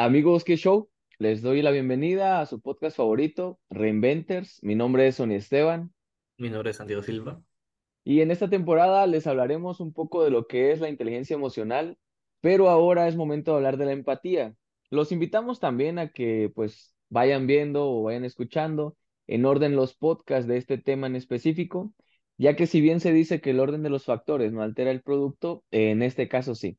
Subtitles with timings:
[0.00, 0.88] Amigos, ¿qué show?
[1.18, 4.62] Les doy la bienvenida a su podcast favorito, Reinventers.
[4.62, 5.92] Mi nombre es Sonny Esteban
[6.38, 7.42] Mi nombre es Santiago Silva.
[8.04, 11.98] y en esta temporada les hablaremos un poco de lo que es la inteligencia emocional,
[12.40, 14.54] pero ahora es momento de hablar de la empatía.
[14.90, 18.96] Los invitamos también a que pues vayan viendo o vayan escuchando
[19.26, 21.92] en orden los podcasts de este tema en específico,
[22.38, 25.02] ya que si bien se dice que el orden de los factores no altera el
[25.02, 26.78] producto, en este caso sí.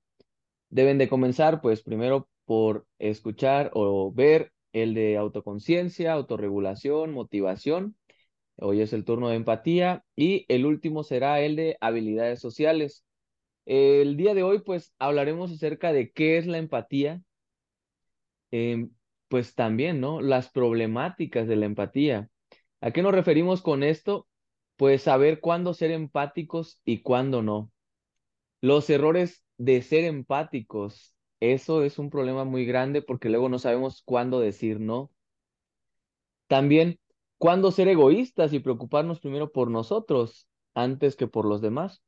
[0.69, 7.95] deben de comenzar, pues primero por escuchar o ver el de autoconciencia, autorregulación, motivación.
[8.55, 13.05] Hoy es el turno de empatía y el último será el de habilidades sociales.
[13.67, 17.21] El día de hoy, pues hablaremos acerca de qué es la empatía,
[18.49, 18.89] em,
[19.27, 20.19] pues también, ¿no?
[20.19, 22.31] Las problemáticas de la empatía.
[22.81, 24.27] ¿A qué nos referimos con esto?
[24.75, 27.71] Pues saber cuándo ser empáticos y cuándo no.
[28.59, 34.01] Los errores de ser empáticos, eso es un problema muy grande porque luego no sabemos
[34.03, 35.11] cuándo decir no.
[36.47, 36.99] También,
[37.37, 42.01] cuándo ser egoístas y preocuparnos primero por nosotros antes que por los demás.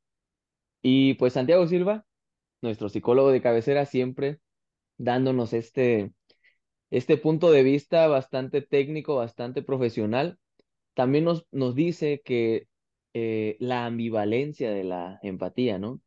[0.81, 2.05] Y pues Santiago Silva,
[2.61, 4.39] nuestro psicólogo de cabecera, siempre
[4.97, 6.13] dándonos este,
[6.91, 10.39] este punto de vista bastante técnico, bastante profesional,
[10.93, 12.67] también nos, nos dice que
[13.13, 16.01] eh, la ambivalencia de la empatía, ¿no?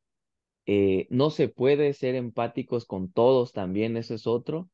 [0.66, 4.70] Eh, no se puede ser empáticos con todos también, ese es otro.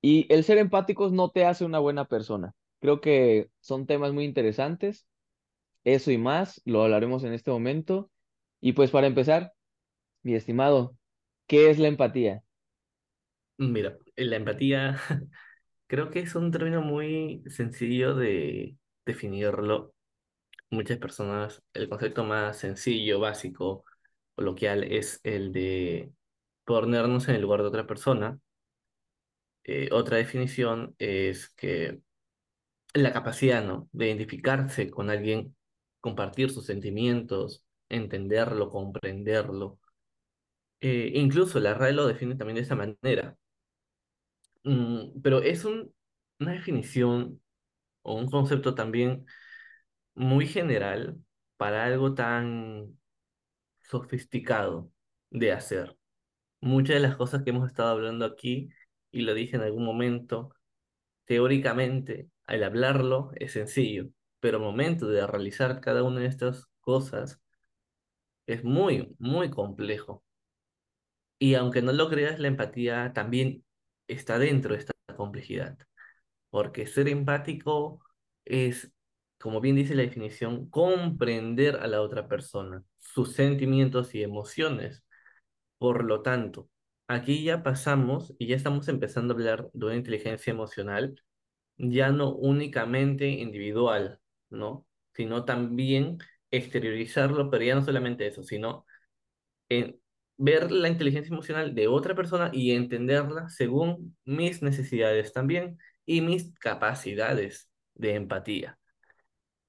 [0.00, 2.54] Y el ser empáticos no te hace una buena persona.
[2.80, 5.06] Creo que son temas muy interesantes.
[5.84, 8.10] Eso y más lo hablaremos en este momento.
[8.60, 9.54] Y pues para empezar,
[10.22, 10.96] mi estimado,
[11.48, 12.44] ¿qué es la empatía?
[13.58, 14.98] Mira, la empatía
[15.86, 19.94] creo que es un término muy sencillo de definirlo.
[20.70, 23.84] Muchas personas, el concepto más sencillo, básico,
[24.36, 26.12] coloquial, es el de
[26.64, 28.38] ponernos en el lugar de otra persona.
[29.64, 32.00] Eh, otra definición es que
[32.94, 33.88] la capacidad, ¿no?
[33.92, 35.56] de identificarse con alguien,
[36.00, 39.78] compartir sus sentimientos, entenderlo, comprenderlo.
[40.80, 43.36] Eh, incluso la RAE lo define también de esa manera
[44.64, 45.94] Mm, pero es un,
[46.40, 47.40] una definición
[48.02, 49.26] o un concepto también
[50.14, 51.18] muy general
[51.56, 52.98] para algo tan
[53.88, 54.90] sofisticado
[55.30, 55.96] de hacer.
[56.60, 58.70] Muchas de las cosas que hemos estado hablando aquí,
[59.10, 60.54] y lo dije en algún momento,
[61.24, 64.08] teóricamente, al hablarlo es sencillo,
[64.40, 67.40] pero al momento de realizar cada una de estas cosas
[68.46, 70.24] es muy, muy complejo.
[71.38, 73.64] Y aunque no lo creas, la empatía también
[74.08, 75.76] está dentro de esta complejidad.
[76.50, 78.00] porque ser empático
[78.44, 78.90] es,
[79.38, 82.82] como bien dice la definición, comprender a la otra persona,
[83.16, 85.02] sus sentimientos y emociones.
[85.78, 86.70] Por lo tanto,
[87.08, 91.22] aquí ya pasamos y ya estamos empezando a hablar de una inteligencia emocional,
[91.78, 94.86] ya no únicamente individual, ¿no?
[95.14, 96.18] Sino también
[96.50, 98.84] exteriorizarlo, pero ya no solamente eso, sino
[99.70, 99.98] en
[100.36, 106.52] ver la inteligencia emocional de otra persona y entenderla según mis necesidades también y mis
[106.58, 108.78] capacidades de empatía.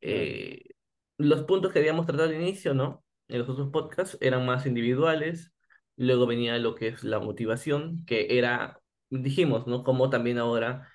[0.01, 0.63] Eh,
[1.17, 3.05] los puntos que habíamos tratado al inicio, ¿no?
[3.27, 5.53] En los otros podcasts eran más individuales,
[5.97, 8.79] luego venía lo que es la motivación, que era,
[9.09, 9.83] dijimos, ¿no?
[9.83, 10.89] Como también ahora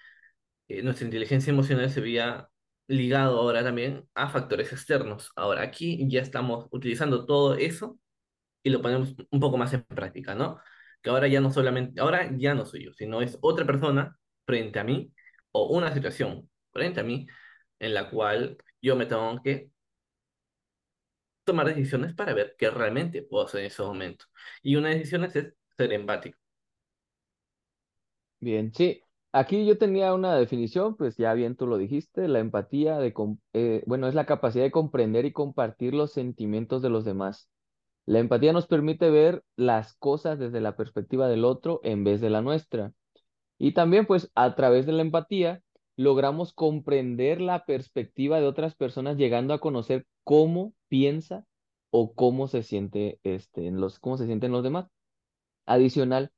[0.68, 2.48] eh, nuestra inteligencia emocional se veía
[2.88, 5.32] ligado ahora también a factores externos.
[5.36, 7.98] Ahora aquí ya estamos utilizando todo eso
[8.62, 10.60] y lo ponemos un poco más en práctica, ¿no?
[11.02, 14.16] Que ahora ya no solamente, ahora ya no soy yo, sino es otra persona
[14.46, 15.12] frente a mí
[15.52, 17.26] o una situación frente a mí
[17.80, 19.71] en la cual yo me tengo que
[21.44, 24.24] tomar decisiones para ver qué realmente puedo hacer en ese momento.
[24.62, 26.38] Y una decisión es ser empático.
[28.40, 29.02] Bien, sí.
[29.32, 33.14] Aquí yo tenía una definición, pues ya bien tú lo dijiste, la empatía de,
[33.54, 37.48] eh, bueno, es la capacidad de comprender y compartir los sentimientos de los demás.
[38.06, 42.30] La empatía nos permite ver las cosas desde la perspectiva del otro en vez de
[42.30, 42.92] la nuestra.
[43.58, 45.62] Y también, pues, a través de la empatía,
[45.96, 51.46] logramos comprender la perspectiva de otras personas, llegando a conocer cómo piensa
[51.90, 54.88] o cómo se siente, este, en los, cómo se sienten los demás.
[55.66, 56.32] Adicional,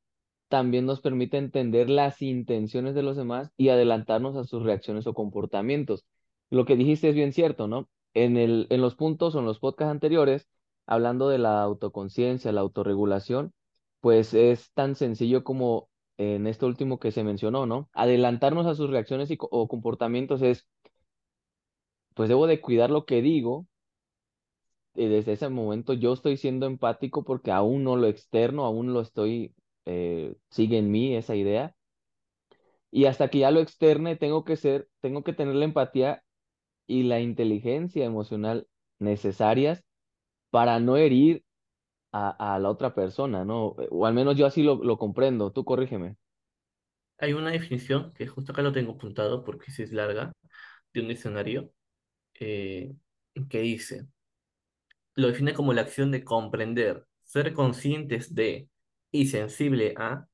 [0.48, 5.14] también nos permite entender las intenciones de los demás y adelantarnos a sus reacciones o
[5.14, 6.04] comportamientos.
[6.50, 7.88] Lo que dijiste es bien cierto, ¿no?
[8.14, 10.48] En el, en los puntos o en los podcasts anteriores,
[10.86, 13.52] hablando de la autoconciencia, la autorregulación,
[14.00, 15.88] pues es tan sencillo como
[16.18, 17.88] en este último que se mencionó, ¿no?
[17.92, 20.68] Adelantarnos a sus reacciones o comportamientos es,
[22.14, 23.66] pues debo de cuidar lo que digo.
[24.94, 29.54] Desde ese momento yo estoy siendo empático porque aún no lo externo, aún lo estoy,
[29.86, 31.74] eh, sigue en mí esa idea
[32.90, 36.22] Y hasta que ya lo externe, tengo que ser, tengo que tener la empatía
[36.86, 38.68] y la inteligencia emocional
[39.00, 39.84] necesarias
[40.50, 41.44] para no herir
[42.12, 43.68] a, a la otra persona, ¿no?
[43.90, 45.52] O al menos yo así lo, lo comprendo.
[45.52, 46.16] Tú corrígeme.
[47.18, 50.32] Hay una definición que justo acá lo tengo apuntado porque si es larga,
[50.94, 51.72] de un diccionario,
[52.40, 52.94] eh,
[53.50, 54.08] que dice,
[55.14, 58.68] lo define como la acción de comprender, ser conscientes de
[59.10, 60.26] y sensible a,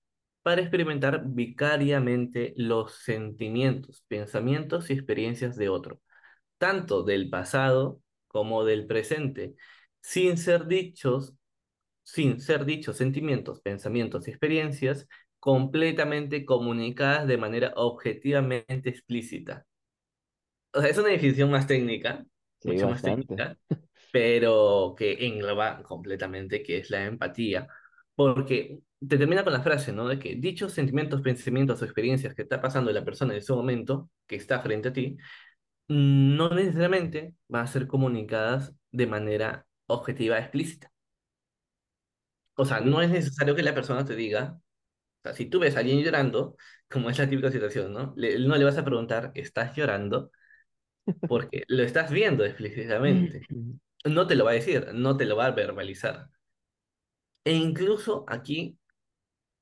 [0.42, 6.00] para experimentar vicariamente los sentimientos, pensamientos y experiencias de otro,
[6.58, 9.54] tanto del pasado como del presente,
[10.00, 11.34] sin ser dichos,
[12.02, 19.66] sin ser dichos sentimientos, pensamientos y experiencias completamente comunicadas de manera objetivamente explícita.
[20.72, 22.24] O sea, es una definición más técnica,
[22.60, 23.58] Sí, mucho más técnica,
[24.12, 27.68] pero que engloba completamente que es la empatía,
[28.14, 30.08] porque te termina con la frase, ¿no?
[30.08, 34.10] De que dichos sentimientos, pensamientos o experiencias que está pasando la persona en ese momento,
[34.26, 35.16] que está frente a ti,
[35.88, 40.92] no necesariamente van a ser comunicadas de manera objetiva explícita.
[42.54, 44.58] O sea, no es necesario que la persona te diga,
[45.20, 46.56] o sea, si tú ves a alguien llorando,
[46.90, 48.14] como es la típica situación, ¿no?
[48.16, 50.32] Le- no le vas a preguntar, ¿estás llorando?
[51.26, 53.46] Porque lo estás viendo explícitamente.
[54.04, 56.28] No te lo va a decir, no te lo va a verbalizar.
[57.44, 58.78] E incluso aquí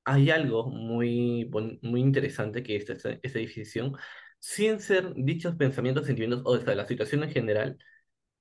[0.05, 1.49] hay algo muy,
[1.83, 3.95] muy interesante que es esta, esta definición,
[4.39, 7.77] sin ser dichos pensamientos, sentimientos o sea, la situación en general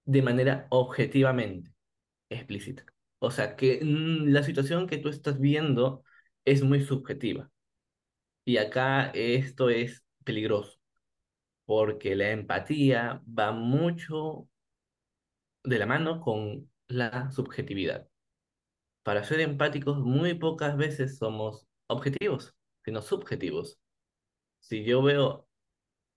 [0.04, 1.72] de manera objetivamente
[2.30, 2.84] explícita.
[3.20, 6.04] O sea, que mm, la situación que tú estás viendo
[6.44, 7.50] es muy subjetiva.
[8.44, 10.78] Y acá esto es peligroso,
[11.66, 14.47] porque la empatía va mucho
[15.64, 18.08] de la mano con la subjetividad.
[19.02, 23.78] Para ser empáticos, muy pocas veces somos objetivos, sino subjetivos.
[24.60, 25.48] Si yo veo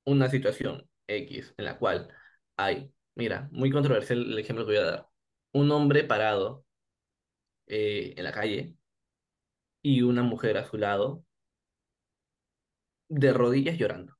[0.05, 2.09] una situación X en la cual
[2.57, 5.09] hay, mira, muy controversial el ejemplo que voy a dar,
[5.53, 6.65] un hombre parado
[7.67, 8.75] eh, en la calle
[9.83, 11.23] y una mujer a su lado
[13.09, 14.17] de rodillas llorando.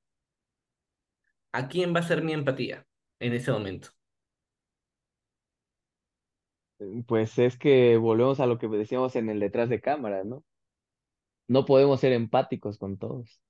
[1.54, 2.86] ¿A quién va a ser mi empatía
[3.20, 3.90] en ese momento?
[7.08, 10.44] Pues es que volvemos a lo que decíamos en el detrás de cámara, ¿no?
[11.48, 13.42] No podemos ser empáticos con todos.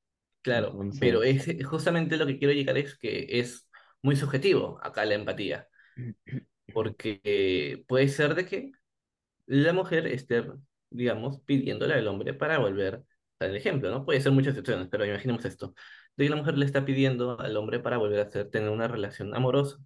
[0.42, 3.69] Claro, pero es justamente lo que quiero llegar es que es
[4.01, 5.68] muy subjetivo acá la empatía,
[6.74, 8.72] porque puede ser de que
[9.45, 10.44] la mujer esté,
[10.89, 13.04] digamos, pidiéndole al hombre para volver,
[13.39, 14.04] al ejemplo, ¿no?
[14.04, 15.75] Puede ser muchas situaciones, pero imaginemos esto,
[16.18, 18.88] de que la mujer le está pidiendo al hombre para volver a hacer, tener una
[18.88, 19.77] relación amorosa,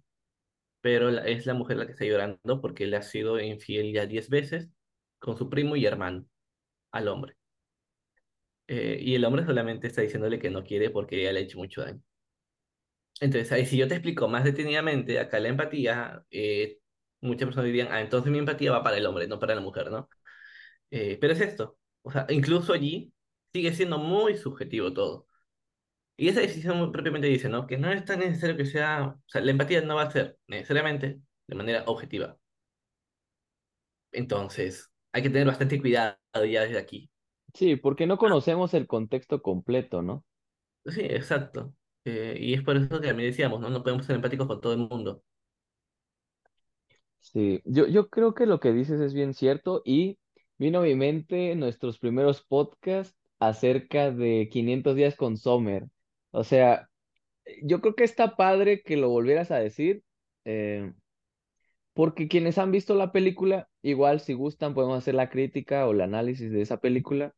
[0.86, 4.30] pero es la mujer la que está llorando porque él ha sido infiel ya 10
[4.30, 4.68] veces
[5.18, 6.26] con su primo y hermano
[6.92, 7.36] al hombre.
[8.68, 11.58] Eh, y el hombre solamente está diciéndole que no quiere porque ella le ha hecho
[11.58, 12.00] mucho daño.
[13.20, 16.78] Entonces, ahí si yo te explico más detenidamente, acá la empatía, eh,
[17.20, 19.90] muchas personas dirían, ah, entonces mi empatía va para el hombre, no para la mujer,
[19.90, 20.08] ¿no?
[20.90, 23.12] Eh, pero es esto, o sea, incluso allí
[23.52, 25.26] sigue siendo muy subjetivo todo.
[26.16, 27.66] Y esa decisión propiamente dice, ¿no?
[27.66, 30.38] Que no es tan necesario que sea, o sea, la empatía no va a ser
[30.46, 32.38] necesariamente de manera objetiva.
[34.12, 36.16] Entonces, hay que tener bastante cuidado
[36.50, 37.08] ya desde aquí.
[37.54, 40.24] sí, porque no conocemos el contexto completo, ¿no?
[40.86, 41.74] Sí, exacto.
[42.04, 43.68] Eh, y es por eso que mí decíamos, ¿no?
[43.70, 45.22] No podemos ser empáticos con todo el mundo.
[47.20, 50.18] Sí, yo, yo creo que lo que dices es bien cierto y
[50.58, 55.88] vino a mi mente nuestros primeros podcasts acerca de 500 días con Sommer.
[56.36, 56.90] O sea,
[57.62, 60.02] yo creo que está padre que lo volvieras a decir,
[60.44, 60.92] eh,
[61.94, 66.02] porque quienes han visto la película, igual si gustan podemos hacer la crítica o el
[66.02, 67.34] análisis de esa película.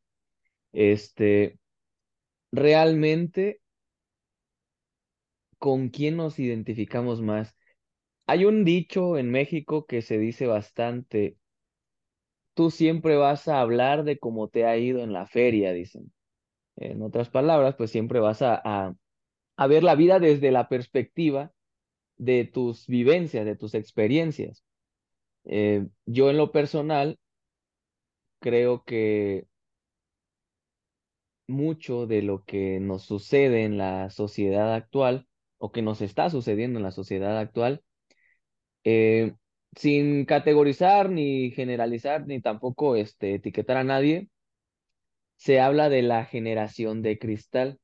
[0.73, 1.59] Este,
[2.51, 3.61] realmente,
[5.57, 7.55] ¿con quién nos identificamos más?
[8.27, 11.37] Hay un dicho en México que se dice bastante
[12.53, 16.11] tú siempre vas a hablar de cómo te ha ido en la feria, dicen.
[16.79, 18.95] En otras palabras, pues siempre vas a,
[19.57, 21.51] a, ver la vida desde la perspectiva
[22.17, 24.63] de tus vivencias, de tus experiencias.
[25.45, 27.19] Eh, yo en lo personal
[28.39, 29.45] creo que
[31.47, 36.79] mucho de lo que nos sucede en la sociedad actual o que nos está sucediendo
[36.79, 37.83] en la sociedad actual,
[38.83, 39.35] eh,
[39.75, 44.29] sin categorizar ni generalizar ni tampoco este, etiquetar a nadie,
[45.39, 47.79] se habla de la generación de cristal.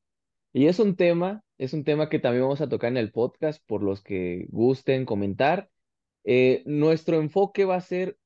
[0.53, 3.63] Y es un tema, es un tema que también vamos a tocar en el podcast
[3.65, 5.69] por los que gusten comentar.
[6.25, 8.17] Eh, nuestro enfoque va a ser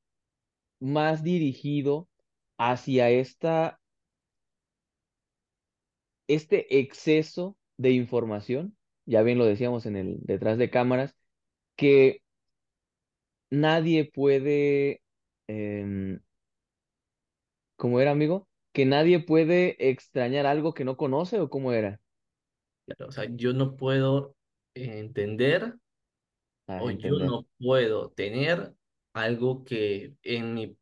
[0.80, 2.10] más dirigido
[2.58, 3.80] hacia esta
[6.28, 11.16] este exceso de información, ya bien lo decíamos en el detrás de cámaras,
[11.76, 12.22] que
[13.52, 15.02] nadie puede,
[15.48, 16.20] em,
[17.78, 18.49] ¿cómo era, amigo?
[18.74, 22.02] Que nadie puede extrañar algo que no conoce o cómo era.
[22.86, 24.36] Claro, O sea, yo no puedo
[24.74, 25.76] entender
[26.68, 28.74] Ah, o yo no puedo tener
[29.14, 30.78] algo que en mi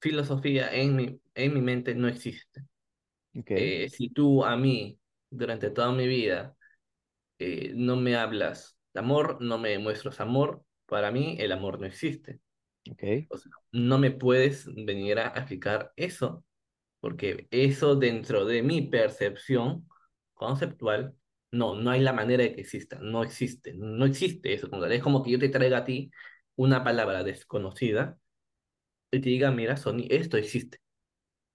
[0.00, 2.64] filosofía, en mi, en mi mente no existe.
[3.34, 6.56] Ok, Eh, si tú a mí, durante toda mi vida,
[7.38, 11.86] eh, no me hablas de amor, no me demuestras amor, para mí el amor no
[11.86, 12.40] existe.
[12.90, 16.44] ok, O sea, no me puedes venir a explicar eso,
[17.00, 19.88] porque eso dentro de mi percepción
[20.34, 21.14] conceptual,
[21.50, 24.68] no, no hay la manera de que exista, no existe, no existe eso.
[24.86, 26.10] Es como que yo te traiga a ti
[26.56, 28.18] una palabra desconocida
[29.10, 30.78] y te diga, mira, Sony, esto existe.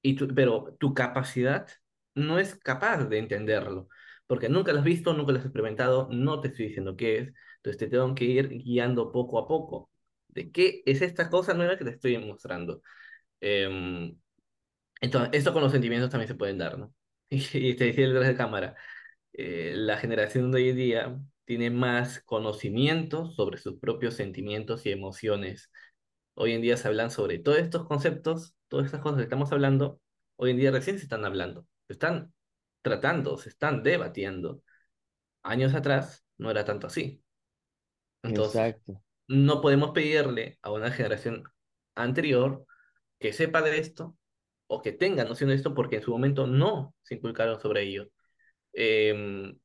[0.01, 1.67] Y tú, pero tu capacidad
[2.15, 3.89] no es capaz de entenderlo,
[4.27, 7.33] porque nunca lo has visto, nunca lo has experimentado, no te estoy diciendo qué es,
[7.57, 9.91] entonces te tengo que ir guiando poco a poco
[10.29, 12.81] de qué es esta cosa nueva que te estoy mostrando.
[13.41, 14.17] Em,
[15.03, 16.93] entonces, esto con los sentimientos también se pueden dar, ¿no?
[17.29, 18.75] Y, te decía el detrás de cámara,
[19.33, 24.91] eh, la generación de hoy en día tiene más conocimiento sobre sus propios sentimientos y
[24.91, 25.71] emociones
[26.35, 30.01] Hoy en día se hablan sobre todos estos conceptos, todas estas cosas que estamos hablando,
[30.35, 32.33] hoy en día recién se están hablando, se están
[32.81, 34.63] tratando, se están debatiendo.
[35.43, 37.21] Años atrás no era tanto así.
[38.23, 39.03] Entonces, exacto.
[39.27, 41.43] no podemos pedirle a una generación
[41.93, 42.65] anterior
[43.19, 44.17] que sepa de esto
[44.73, 48.09] o que tenga noción de esto porque en su momento no se inculcaron sobre ello.
[48.73, 49.57] Em,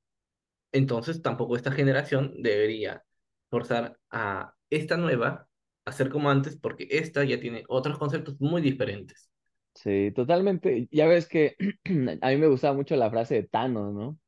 [0.73, 3.05] entonces, tampoco esta generación debería
[3.50, 5.49] forzar a esta nueva
[5.85, 9.31] a ser como antes, porque esta ya tiene otros conceptos muy diferentes.
[9.75, 10.88] Sí, totalmente.
[10.91, 11.57] Ya ves que
[12.23, 14.19] a mí me gustaba mucho la frase de Thanos, ¿no?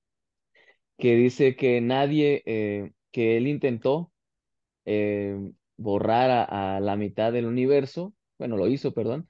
[0.99, 4.12] Que dice que nadie, eh, que él intentó
[4.87, 5.37] eh,
[5.76, 9.28] borrar a, a la mitad del universo, bueno, lo hizo, perdón,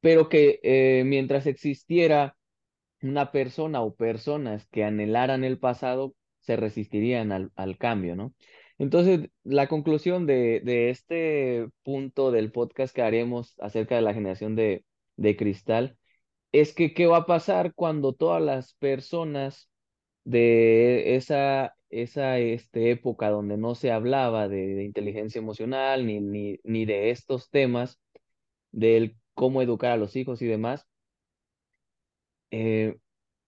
[0.00, 2.36] pero que eh, mientras existiera
[3.02, 8.34] una persona o personas que anhelaran el pasado, se resistirían al, al cambio, ¿no?
[8.78, 14.54] Entonces, la conclusión de, de este punto del podcast que haremos acerca de la generación
[14.56, 14.84] de,
[15.16, 15.96] de cristal
[16.52, 19.70] es que, ¿qué va a pasar cuando todas las personas
[20.24, 26.58] de esa, esa este, época donde no se hablaba de, de inteligencia emocional ni, ni,
[26.64, 28.00] ni de estos temas,
[28.72, 30.88] del cómo educar a los hijos y demás,
[32.50, 32.96] eh,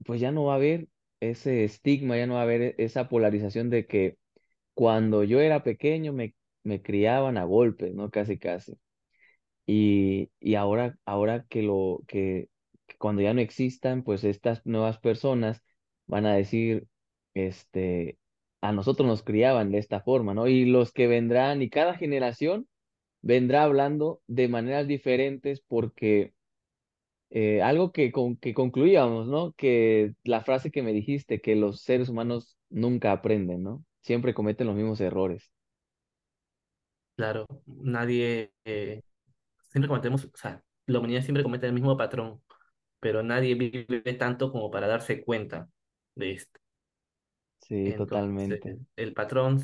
[0.05, 0.89] pues ya no va a haber
[1.21, 4.19] ese estigma, ya no va a haber esa polarización de que
[4.75, 8.11] cuando yo era pequeño me, me criaban a golpes, ¿no?
[8.11, 8.79] Casi, casi.
[9.67, 12.49] Y, y ahora, ahora que lo, que,
[12.87, 15.63] que cuando ya no existan, pues estas nuevas personas
[16.07, 16.89] van a decir,
[17.35, 18.19] este,
[18.63, 20.49] a nosotros nos criaban de esta forma, ¿no?
[20.49, 22.69] Y los que vendrán, y cada generación
[23.23, 26.35] vendrá hablando de maneras diferentes porque
[27.31, 29.53] eh, algo que, con, que concluíamos, ¿no?
[29.55, 33.85] Que la frase que me dijiste, que los seres humanos nunca aprenden, ¿no?
[34.03, 35.53] Siempre cometen los mismos errores.
[37.17, 39.03] Claro, nadie, eh,
[39.71, 42.43] siempre cometemos, o sea, la humanidad siempre comete el mismo patrón,
[43.01, 45.69] pero nadie vive tanto como para darse cuenta
[46.17, 46.61] de esto.
[47.61, 48.79] Sí, Entonces, totalmente.
[48.97, 49.61] el patrón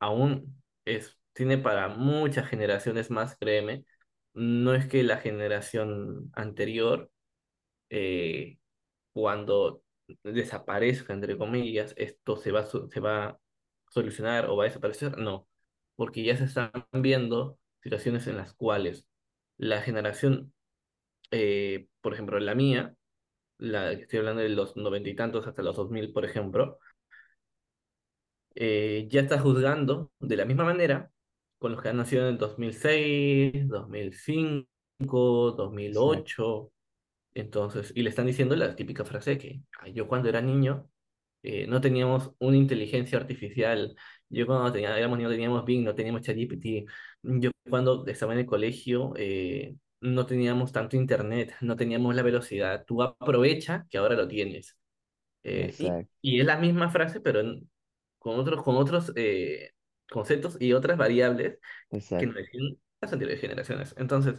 [0.00, 3.84] aún es, tiene para muchas generaciones más, créeme.
[4.34, 7.10] No es que la generación anterior,
[7.90, 8.58] eh,
[9.12, 9.82] cuando
[10.24, 13.38] desaparezca, entre comillas, esto se va, se va a
[13.90, 15.48] solucionar o va a desaparecer, no,
[15.96, 19.06] porque ya se están viendo situaciones en las cuales
[19.58, 20.52] la generación,
[21.30, 22.94] eh, por ejemplo, la mía,
[23.58, 26.78] la que estoy hablando de los noventa y tantos hasta los dos mil, por ejemplo,
[28.54, 31.10] eh, ya está juzgando de la misma manera
[31.62, 35.52] con los que han nacido en el 2006, 2005,
[35.90, 36.72] Exacto, 2008.
[37.34, 40.90] Entonces, y le están diciendo la típica frase que "Ah, yo cuando era niño
[41.42, 43.96] eh, no teníamos una inteligencia artificial,
[44.30, 46.88] yo cuando tenía, éramos niños no teníamos Bing, no teníamos ChatGPT,
[47.22, 52.84] yo cuando estaba en el colegio eh, no teníamos tanto internet, no teníamos la velocidad,
[52.86, 54.76] tú aprovecha que ahora lo tienes.
[55.44, 55.74] Eh,
[56.22, 57.70] y, es la misma frase, pero en-
[58.18, 59.72] con otros, con otros eh,
[60.12, 61.58] conceptos y otras variables
[62.16, 63.94] que nos exacto, decían las anteriores generaciones.
[63.98, 64.36] Entonces,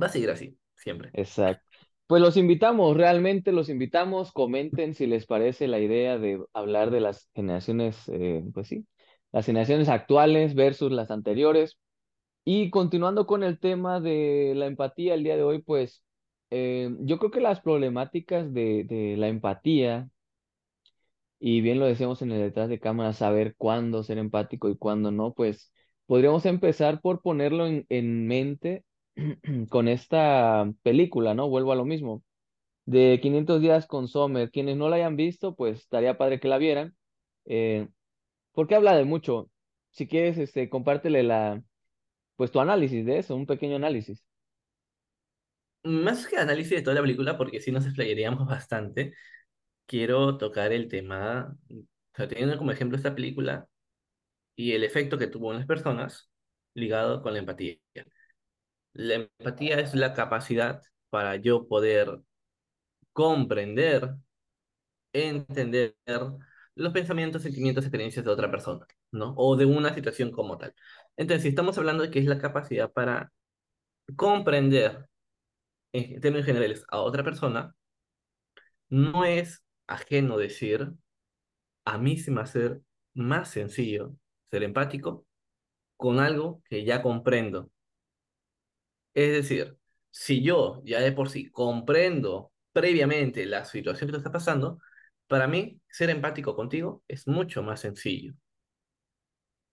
[0.00, 1.12] va a seguir así, siempre.
[1.12, 1.64] exacto.
[2.06, 7.00] Pues los invitamos, realmente los invitamos, comenten si les parece la idea de hablar de
[7.00, 8.86] las generaciones, eh, pues sí,
[9.32, 11.78] las generaciones actuales versus las anteriores.
[12.44, 16.04] Y continuando con el tema de la empatía el día de hoy, pues
[16.50, 20.10] eh, yo creo que las problemáticas de, de la empatía
[21.38, 25.10] y bien lo decíamos en el detrás de cámara, saber cuándo ser empático y cuándo
[25.10, 25.72] no, pues
[26.06, 28.84] podríamos empezar por ponerlo en, en mente
[29.70, 31.48] con esta película, ¿no?
[31.48, 32.22] Vuelvo a lo mismo.
[32.86, 36.58] De 500 días con Sommer, quienes no la hayan visto, pues estaría padre que la
[36.58, 36.96] vieran,
[37.46, 37.88] eh,
[38.52, 39.50] porque habla de mucho.
[39.90, 41.62] Si quieres, este, compártele la,
[42.36, 44.24] pues tu análisis de eso, un pequeño análisis.
[45.84, 49.14] Más que análisis de toda la película, porque si nos explayaríamos bastante,
[49.86, 53.68] quiero tocar el tema, o sea, teniendo como ejemplo esta película
[54.56, 56.30] y el efecto que tuvo en las personas
[56.74, 57.78] ligado con la empatía.
[58.92, 62.20] La empatía es la capacidad para yo poder
[63.12, 64.14] comprender,
[65.12, 65.96] entender
[66.74, 69.34] los pensamientos, sentimientos, experiencias de otra persona, ¿no?
[69.36, 70.74] O de una situación como tal.
[71.16, 73.32] Entonces, si estamos hablando de que es la capacidad para
[74.16, 75.08] comprender
[75.92, 77.74] en términos generales a otra persona,
[78.88, 80.92] no es ajeno decir,
[81.84, 82.82] a mí se me hacer
[83.14, 84.14] más sencillo
[84.50, 85.26] ser empático
[85.96, 87.70] con algo que ya comprendo.
[89.14, 89.76] Es decir,
[90.10, 94.80] si yo ya de por sí comprendo previamente la situación que te está pasando,
[95.26, 98.34] para mí ser empático contigo es mucho más sencillo.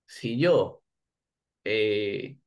[0.05, 0.83] Si yo
[1.65, 2.37] eh,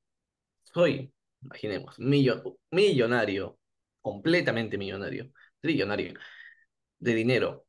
[0.64, 3.59] soy, imaginemos, millo- millonario,
[4.02, 6.14] completamente millonario, trillonario
[7.04, 7.66] de dinero,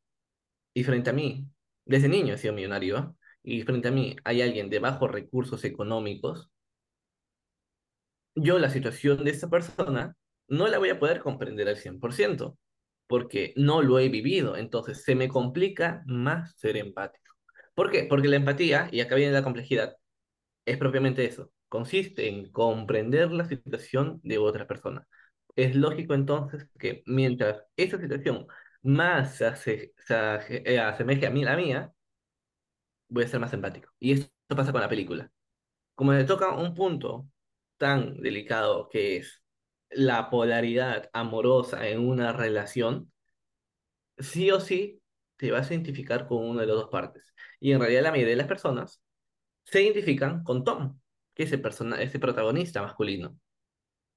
[0.73, 1.47] y frente a mí,
[1.85, 3.15] desde niño he sido millonario, ¿ah?
[3.43, 6.49] y frente a mí hay alguien de bajos recursos económicos,
[8.35, 10.15] yo la situación de esa persona
[10.47, 12.57] no la voy a poder comprender al 100%
[13.07, 17.35] porque no lo he vivido, entonces se me complica más ser empático.
[17.75, 18.05] ¿Por qué?
[18.09, 19.95] Porque la empatía, y acá viene la complejidad,
[20.65, 25.07] es propiamente eso, consiste en comprender la situación de otra persona.
[25.55, 28.47] Es lógico entonces que mientras esa situación
[28.85, 29.93] más se, hace-
[30.49, 31.93] eh, asemeje a mí, la mía,
[33.09, 33.91] voy a ser más empático.
[33.99, 35.31] Y esto pasa con la película.
[35.95, 37.27] Como le toca un punto
[37.77, 39.43] tan delicado que es
[39.89, 43.11] la polaridad amorosa en una relación,
[44.17, 45.01] sí o sí
[45.37, 47.33] te vas a identificar con una de las dos partes.
[47.59, 49.01] Y en realidad la mayoría de las personas
[49.65, 50.99] se identifican con Tom,
[51.35, 53.37] que es el persona, ese protagonista masculino.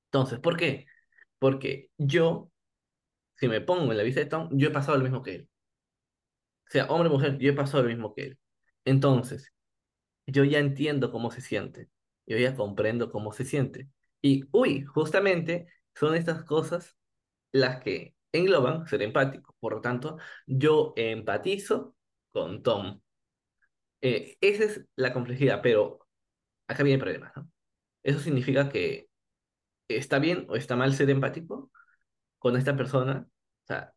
[0.07, 0.87] Entonces, ¿por qué?
[1.39, 2.51] Porque yo,
[3.39, 5.49] si me pongo en la vista de Tom, yo he pasado lo mismo que él.
[6.67, 8.39] O sea, hombre o mujer, yo he pasado lo mismo que él.
[8.85, 9.53] Entonces,
[10.27, 11.91] yo ya entiendo cómo se siente.
[12.27, 13.89] Yo ya comprendo cómo se siente.
[14.23, 16.97] Y, uy, justamente son estas cosas
[17.53, 19.57] las que engloban ser empático.
[19.61, 21.97] Por lo tanto, yo empatizo
[22.33, 23.01] con Tom.
[24.01, 26.07] Eh, esa es la complejidad, pero
[26.69, 27.51] acá viene el problema, ¿no?
[28.03, 29.09] Eso significa que
[29.89, 31.71] está bien o está mal ser empático
[32.39, 33.27] con esta persona.
[33.65, 33.95] O sea,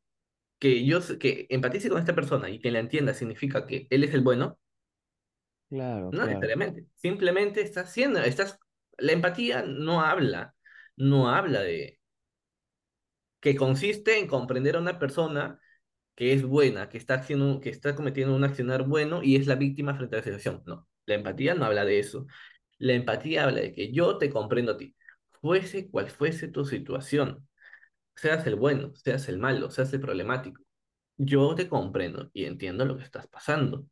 [0.60, 4.14] que yo que empatice con esta persona y que la entienda significa que él es
[4.14, 4.60] el bueno,
[5.70, 6.26] Claro, no claro.
[6.26, 6.86] necesariamente.
[6.96, 8.60] Simplemente estás haciendo, estás,
[8.98, 10.56] la empatía no habla,
[10.96, 12.00] no habla de
[13.40, 15.60] que consiste en comprender a una persona
[16.16, 19.56] que es buena, que está haciendo, que está cometiendo un accionar bueno y es la
[19.56, 20.64] víctima frente a la situación.
[20.66, 22.28] No, la empatía no habla de eso.
[22.80, 24.96] La empatía habla de que yo te comprendo a ti,
[25.42, 27.48] fuese cual fuese tu situación,
[28.16, 30.62] seas el bueno, seas el malo, seas el problemático.
[31.18, 33.86] Yo te comprendo y entiendo lo que estás pasando.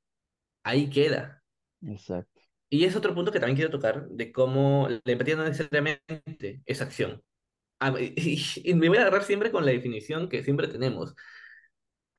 [0.64, 1.44] Ahí queda.
[1.82, 2.42] Exacto.
[2.70, 6.82] Y es otro punto que también quiero tocar de cómo la empatía no necesariamente es
[6.82, 7.24] acción.
[7.82, 11.16] Y, me voy a agarrar siempre con la definición que siempre tenemos.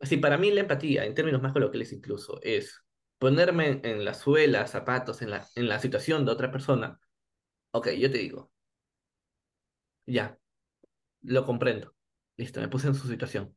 [0.00, 2.82] Si para mí la empatía, en términos más coloquiales incluso, es
[3.18, 6.98] ponerme en, en la suela, zapatos, en la, en la situación de otra persona,
[7.72, 8.50] ok, yo te digo,
[10.06, 10.38] ya,
[11.22, 11.94] lo comprendo.
[12.36, 13.56] Listo, me puse en su situación.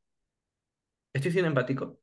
[1.14, 2.00] ¿Estoy siendo empático?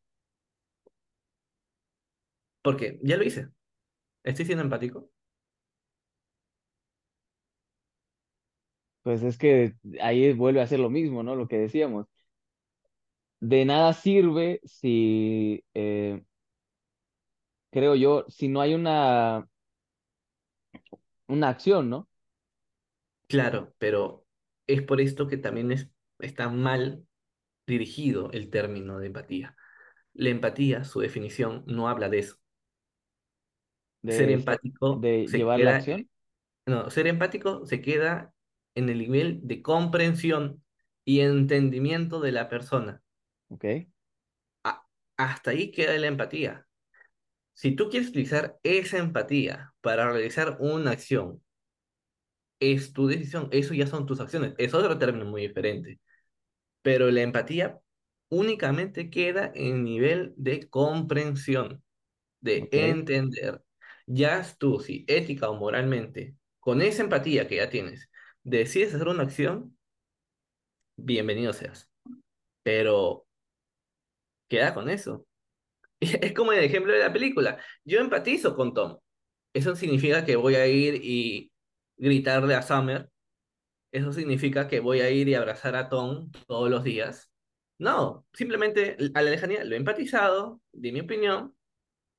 [2.63, 3.49] Porque ya lo hice.
[4.25, 5.11] ¿Estoy siendo empático?
[9.03, 11.35] Pues es que ahí vuelve a ser lo mismo, ¿no?
[11.37, 12.07] Lo que decíamos.
[13.41, 16.23] De nada sirve si, eh,
[17.71, 19.49] creo yo, si no hay una,
[21.29, 22.09] una acción, ¿no?
[23.29, 24.27] Claro, pero
[24.75, 27.05] es por esto que también es, está mal
[27.67, 29.57] dirigido el término de empatía.
[30.15, 32.37] La empatía, su definición, no habla de eso.
[34.09, 36.09] Ser De esta, empático de se llevar la acción.
[36.67, 38.33] no, ser empático se queda
[38.75, 40.65] en el nivel de comprensión
[41.05, 43.03] y entendimiento de la persona.
[43.49, 43.65] Ok,
[44.65, 46.67] A- hasta ahí queda la empatía.
[47.55, 51.43] Si tú quieres utilizar esa empatía para realizar una acción,
[52.61, 56.01] es tu decisión, eso ya son tus acciones, es otro término muy diferente.
[56.83, 57.81] Pero la empatía
[58.29, 61.83] únicamente queda en nivel de comprensión,
[62.41, 63.63] de entender.
[64.07, 68.11] Ya tú, si ética o moralmente, con esa empatía que ya tienes,
[68.43, 69.77] decides hacer una acción,
[70.97, 71.91] bienvenido seas.
[72.63, 73.27] Pero
[74.49, 75.27] queda con eso.
[76.01, 77.63] Es como el ejemplo de la película.
[77.85, 78.99] Yo empatizo con Tom.
[79.55, 81.50] Eso significa que voy a ir y
[82.01, 83.11] gritarle a Summer.
[83.93, 87.31] Eso significa que voy a ir y abrazar a Tom todos los días.
[87.79, 91.57] No, simplemente a la lejanía lo he empatizado, di mi opinión,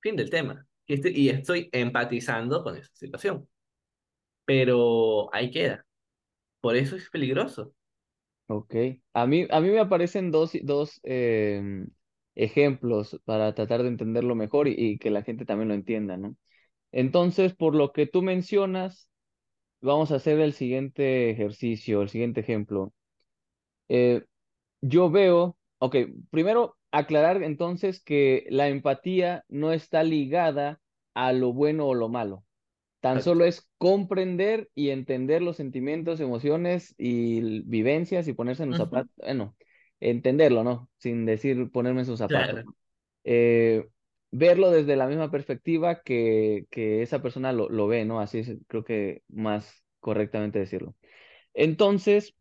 [0.01, 0.67] fin del tema.
[0.87, 3.49] Y estoy, estoy empatizando con esa situación.
[4.45, 5.85] Pero ahí queda.
[6.61, 7.73] Por eso es peligroso.
[8.47, 8.75] ok.
[9.13, 11.87] A mí, a mí me aparecen dos, dos em,
[12.35, 16.35] ejemplos para tratar de entenderlo mejor y, y que la gente también lo entienda, ¿no?
[16.93, 19.10] Entonces, por lo que tú mencionas,
[19.81, 22.93] vamos a hacer el siguiente ejercicio, el siguiente ejemplo.
[23.89, 24.25] Eh,
[24.81, 25.95] yo veo, ok,
[26.31, 30.81] primero aclarar entonces que la empatía no está ligada
[31.15, 32.45] a lo bueno o lo malo.
[33.01, 33.21] Tan Exacto.
[33.21, 38.77] solo es comprender y entender los sentimientos, emociones y vivencias y ponerse en los Ujú,
[38.77, 39.55] zapatos, bueno,
[39.99, 40.89] entenderlo, ¿no?
[40.97, 42.63] Sin decir ponerme en sus zapatos.
[43.23, 43.87] Eh,
[44.31, 48.19] verlo desde la misma perspectiva que, que esa persona lo, lo ve, ¿no?
[48.21, 50.95] Así es, creo que más correctamente decirlo.
[51.53, 52.35] Entonces,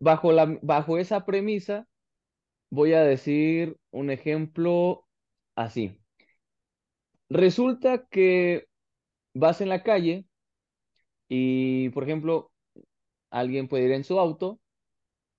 [0.00, 1.86] bajo la, bajo esa premisa,
[2.70, 5.06] voy a decir un ejemplo
[5.56, 6.00] así.
[7.30, 8.66] Resulta que
[9.34, 10.26] vas en la calle
[11.28, 12.52] y, por ejemplo,
[13.30, 14.60] alguien puede ir en su auto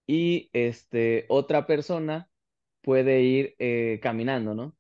[0.08, 2.30] y este, otra persona
[2.82, 4.78] puede ir eh, caminando, ¿no?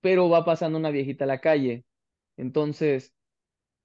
[0.00, 1.84] Pero va pasando una viejita a la calle.
[2.36, 3.14] Entonces,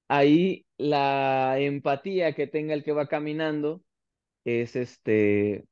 [0.08, 3.84] ahí la empatía que tenga el que va caminando
[4.45, 5.65] es este,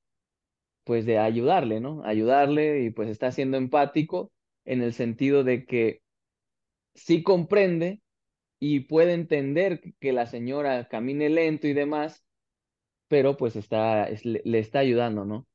[0.83, 2.03] pues de ayudarle, ¿no?
[2.05, 4.31] Ayudarle y pues está siendo empático
[4.65, 6.01] en el sentido de que
[6.95, 8.01] sí comprende
[8.59, 12.25] y puede entender que la señora camine lento y demás,
[13.07, 15.47] pero pues está, es- le, está ayudando, ¿no?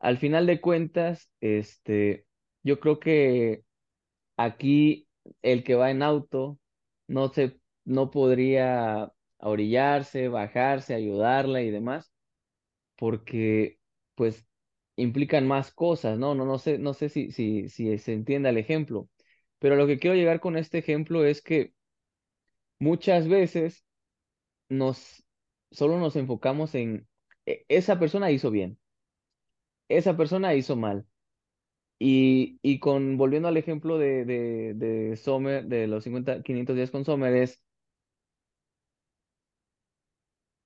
[0.00, 2.26] Al final de cuentas, este,
[2.64, 3.64] yo creo que
[4.44, 5.08] aquí
[5.42, 6.58] el que va en auto
[7.08, 12.12] no se, no podría orillarse, bajarse, ayudarla y demás,
[12.96, 13.78] porque
[14.14, 14.46] pues
[14.96, 16.34] implican más cosas, ¿no?
[16.34, 19.08] No, no sé, no sé si, si, se entienda el ejemplo,
[19.58, 21.74] pero lo que quiero llegar con este ejemplo es que
[22.78, 23.84] muchas veces
[24.70, 25.24] nos,
[25.72, 27.08] solo nos enfocamos en,
[27.46, 28.78] "E- esa persona hizo bien,
[29.88, 31.06] esa persona hizo mal.
[32.00, 36.90] Y, y con, volviendo al ejemplo de, de, de Sommer, de los 50 500 días
[36.92, 37.62] con Sommer, es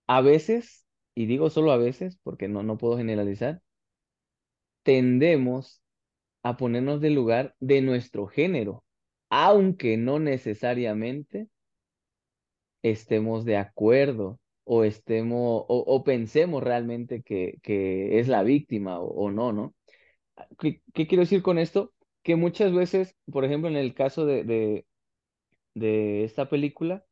[0.07, 3.61] a veces, y digo solo a veces, porque no, no puedo generalizar,
[4.83, 5.83] tendemos
[6.45, 8.85] a ponernos del lugar de nuestro género,
[9.31, 11.49] aunque no necesariamente
[12.83, 19.07] estemos de acuerdo o estemos, o, o pensemos realmente que, que es la víctima o,
[19.27, 19.75] o no, ¿no?
[20.59, 21.93] ¿Qué, quiero decir con esto?
[22.23, 24.87] Que muchas veces, por ejemplo, en el caso de, de,
[25.75, 27.07] de esta película,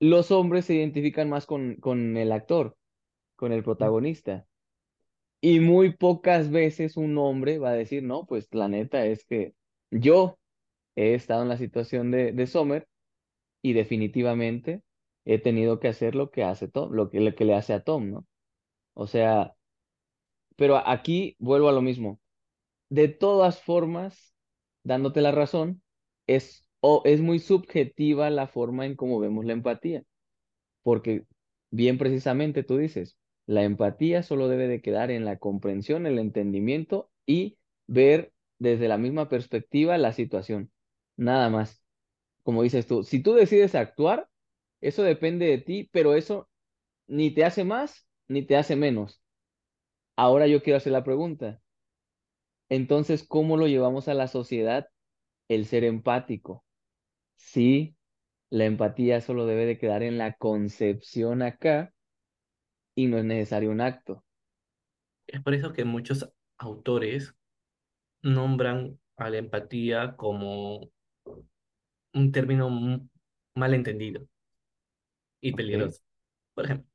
[0.00, 2.76] los hombres se identifican más con, con el actor,
[3.36, 4.46] con el protagonista.
[5.40, 9.54] Y muy pocas veces un hombre va a decir, no, pues la neta es que
[9.90, 10.38] yo
[10.96, 12.88] he estado en la situación de, de Sommer
[13.62, 14.82] y definitivamente
[15.24, 17.82] he tenido que hacer lo que hace Tom, lo que, lo que le hace a
[17.84, 18.26] Tom, ¿no?
[18.94, 19.54] O sea,
[20.62, 22.20] pero aquí vuelvo a lo mismo.
[22.88, 24.32] De todas formas,
[24.84, 25.82] dándote la razón,
[26.28, 26.68] es,
[27.04, 30.04] es muy subjetiva la forma en cómo vemos la empatía.
[30.84, 31.26] Porque
[31.72, 37.10] bien precisamente tú dices, la empatía solo debe de quedar en la comprensión, el entendimiento
[37.26, 40.70] y ver desde la misma perspectiva la situación.
[41.16, 41.84] Nada más.
[42.44, 44.28] Como dices tú, si tú decides actuar,
[44.80, 46.48] eso depende de ti, pero eso
[47.08, 49.21] ni te hace más ni te hace menos.
[50.22, 51.60] Ahora yo quiero hacer la pregunta.
[52.68, 54.86] Entonces, ¿cómo lo llevamos a la sociedad
[55.48, 56.64] el ser empático?
[57.34, 57.96] Sí,
[58.48, 61.92] la empatía solo debe de quedar en la concepción acá
[62.94, 64.24] y no es necesario un acto.
[65.26, 67.34] Es por eso que muchos autores
[68.22, 70.88] nombran a la empatía como
[72.14, 72.70] un término
[73.56, 74.24] mal entendido
[75.40, 76.00] y peligroso.
[76.54, 76.88] Por ejemplo,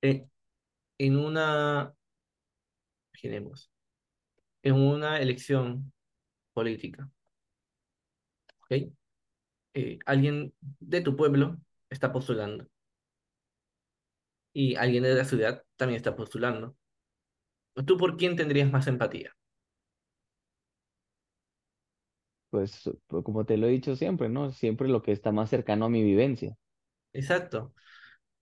[0.00, 0.26] eh,
[0.96, 1.92] en una,
[3.16, 3.70] imaginemos,
[4.62, 5.92] en una elección
[6.52, 7.10] política,
[8.62, 8.92] ¿ok?
[9.74, 11.58] Eh, alguien de tu pueblo
[11.90, 12.66] está postulando
[14.52, 16.76] y alguien de la ciudad también está postulando.
[17.86, 19.34] ¿Tú por quién tendrías más empatía?
[22.50, 24.50] Pues pues, como te lo he dicho siempre, ¿no?
[24.50, 26.56] Siempre lo que está más cercano a mi vivencia.
[27.12, 27.74] Exacto.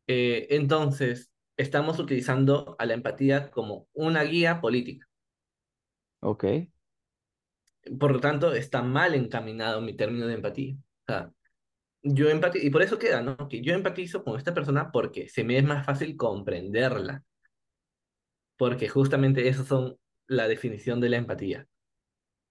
[0.06, 5.06] Eh, entonces, estamos utilizando a la empatía como una guía política.
[6.20, 6.44] Ok,
[8.00, 10.74] Por lo tanto, está mal encaminado mi término de empatía.
[10.74, 11.32] O sea,
[12.02, 13.36] yo empatizo, y por eso queda, ¿no?
[13.48, 17.24] Que yo empatizo con esta persona porque se me es más fácil comprenderla,
[18.56, 21.66] porque justamente esas son la definición de la empatía.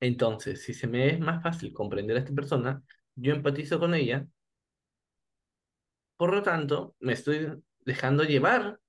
[0.01, 2.83] Entonces, si se me es más fácil comprender a esta persona,
[3.15, 4.27] yo empatizo con ella,
[6.17, 8.79] por lo tanto, me estoy dejando llevar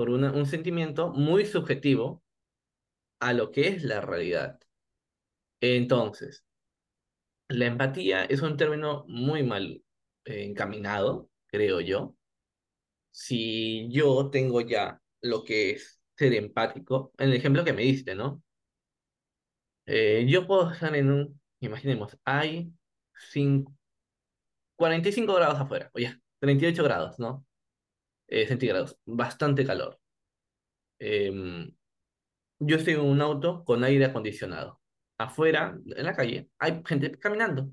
[0.00, 2.22] por una- un sentimiento muy subjetivo
[3.20, 4.58] a lo que es la realidad.
[5.62, 6.44] Entonces,
[7.48, 9.82] la empatía es un término muy mal
[10.24, 12.16] eh, encaminado, creo yo.
[13.12, 18.14] Si yo tengo ya lo que es ser empático, en el ejemplo que me diste,
[18.16, 18.42] ¿no?
[19.86, 22.72] Eh, yo puedo estar en un, imaginemos, hay
[23.32, 23.74] cinco-
[24.76, 27.46] 45 grados afuera, o ya, 38 grados, ¿no?
[28.30, 29.98] Eh, centígrados, bastante calor.
[31.00, 31.74] Em,
[32.60, 34.80] yo estoy en un auto con aire acondicionado.
[35.18, 37.70] Afuera, en la calle, hay gente caminando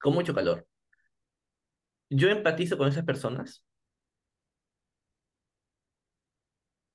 [0.00, 0.66] con mucho calor.
[2.10, 3.64] Yo empatizo con esas personas.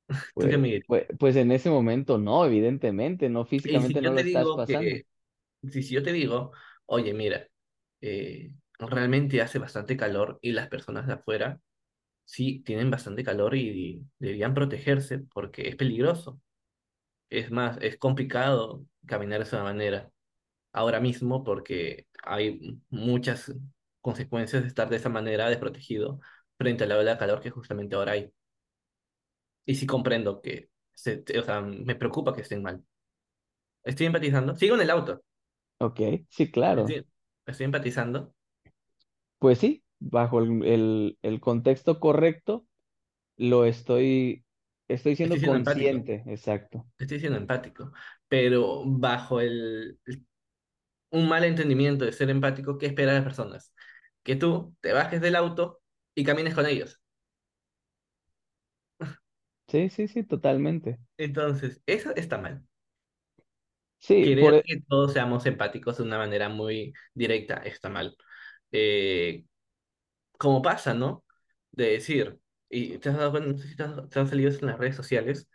[0.35, 4.11] ¿Tú qué pues, pues, pues en ese momento no, evidentemente, no Y si físicamente no
[4.11, 4.81] lo estás pasando.
[4.81, 5.05] que,
[5.69, 6.51] si, si yo te digo,
[6.87, 7.47] oye, mira,
[8.01, 11.61] eh, realmente hace bastante calor y las personas de afuera
[12.31, 16.39] sí tienen bastante calor y deberían protegerse porque es peligroso.
[17.29, 20.11] Es más, es complicado caminar de esa manera
[20.73, 23.53] ahora mismo porque hay muchas
[24.01, 26.21] consecuencias de estar de esa manera desprotegido
[26.57, 28.33] frente a la ola de calor que justamente ahora hay.
[29.65, 32.83] Y sí comprendo que, se, o sea, me preocupa que estén mal.
[33.83, 34.55] Estoy empatizando.
[34.55, 35.23] Sigo en el auto.
[35.79, 36.85] Ok, sí, claro.
[36.87, 37.07] Estoy,
[37.45, 38.33] estoy empatizando.
[39.39, 42.67] Pues sí, bajo el, el, el contexto correcto,
[43.37, 44.45] lo estoy,
[44.89, 46.05] estoy Estoy siendo empático.
[46.05, 46.87] consciente, exacto.
[46.99, 47.93] Estoy siendo empático.
[48.29, 49.99] Pero bajo el,
[51.11, 53.73] un mal entendimiento de ser empático, ¿qué esperan las personas?
[54.23, 55.81] Que tú te bajes del auto
[56.15, 57.01] y camines con ellos.
[59.67, 60.99] Sí, sí, sí, totalmente.
[61.17, 62.65] Entonces, eso está mal.
[63.99, 68.15] Sí, Querer que todos seamos empáticos de una manera muy directa está mal.
[68.71, 69.45] Eh,
[70.41, 71.25] como pasa, ¿no?
[71.71, 74.51] De decir, y te has dado cuenta, no sé si te, has- te han salido
[74.51, 75.47] en las redes sociales,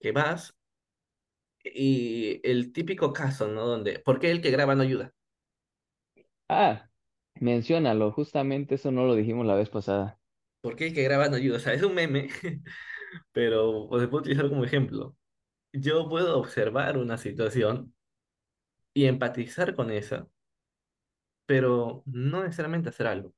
[0.00, 0.54] que vas
[1.64, 3.66] y el típico caso, ¿no?
[3.66, 5.12] Donde, ¿por qué el que graba no ayuda?
[6.48, 6.88] ah,
[7.40, 10.18] menciónalo, justamente eso no lo dijimos la vez pasada.
[10.60, 11.56] ¿Por qué el que graba no ayuda?
[11.58, 12.28] O sea, es un meme,
[13.32, 15.16] pero o se puede utilizar como ejemplo.
[15.72, 17.94] Yo puedo observar una situación
[18.94, 20.28] y empatizar con esa,
[21.46, 23.34] pero no necesariamente hacer algo.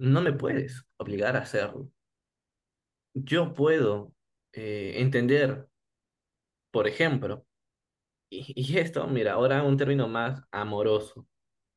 [0.00, 1.88] No me puedes obligar a hacerlo.
[3.14, 4.14] Yo puedo
[4.52, 5.68] eh, entender,
[6.70, 7.46] por ejemplo,
[8.30, 11.26] y, y esto, mira, ahora un término más amoroso,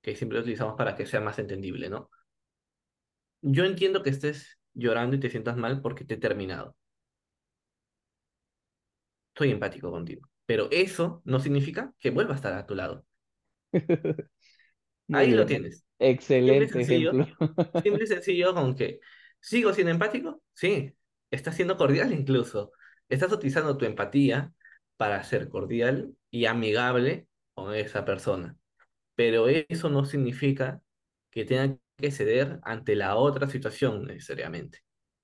[0.01, 2.10] que siempre utilizamos para que sea más entendible, ¿no?
[3.43, 6.75] Yo entiendo que estés llorando y te sientas mal porque te he terminado.
[9.36, 10.27] Soy empático contigo.
[10.45, 13.05] Pero eso no significa que vuelva a estar a tu lado.
[15.12, 15.86] Ahí lo tienes.
[16.09, 17.25] Excelente ejemplo.
[17.25, 17.37] sencillo.
[17.83, 18.99] Simple y sencillo con que
[19.39, 20.41] sigo siendo empático.
[20.53, 20.93] Sí.
[21.29, 22.71] Estás siendo cordial incluso.
[23.09, 24.53] Estás utilizando tu empatía
[24.97, 28.57] para ser cordial y amigable con esa persona.
[29.15, 30.81] Pero eso no significa
[31.29, 34.79] que tenga que ceder ante la otra situación necesariamente.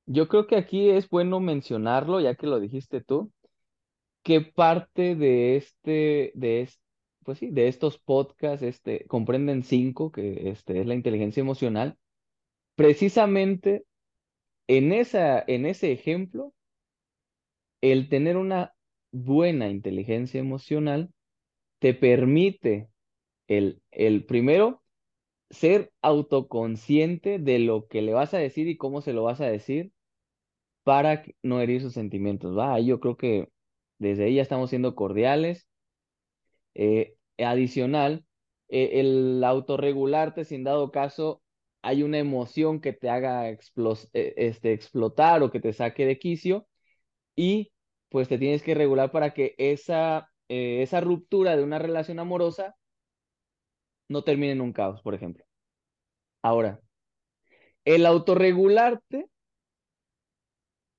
[0.05, 3.31] Yo creo que aquí es bueno mencionarlo, ya que lo dijiste tú,
[4.23, 6.79] que parte de este, de es-
[7.27, 11.97] pues sí, de estos podcasts, este, comprenden cinco, que este, es la inteligencia emocional.
[12.75, 13.83] Precisamente
[14.67, 16.53] en esa, en ese ejemplo,
[17.81, 18.75] el tener una
[19.11, 21.11] buena inteligencia emocional
[21.79, 22.87] te permite
[23.49, 24.81] el, el primero
[25.49, 29.47] ser autoconsciente de lo que le vas a decir y cómo se lo vas a
[29.47, 29.91] decir
[30.83, 32.79] para no herir sus sentimientos, ¿va?
[32.79, 33.49] Yo creo que
[33.99, 35.67] desde ahí ya estamos siendo cordiales.
[36.73, 38.25] Eh, adicional,
[38.69, 41.41] eh, el autorregularte, si en dado caso
[41.81, 43.57] hay una emoción que te haga eh,
[44.13, 46.67] este, explotar o que te saque de quicio,
[47.35, 47.71] y
[48.09, 52.75] pues te tienes que regular para que esa, eh, esa ruptura de una relación amorosa
[54.09, 55.45] no termine en un caos, por ejemplo.
[56.41, 56.81] Ahora,
[57.85, 59.29] el autorregularte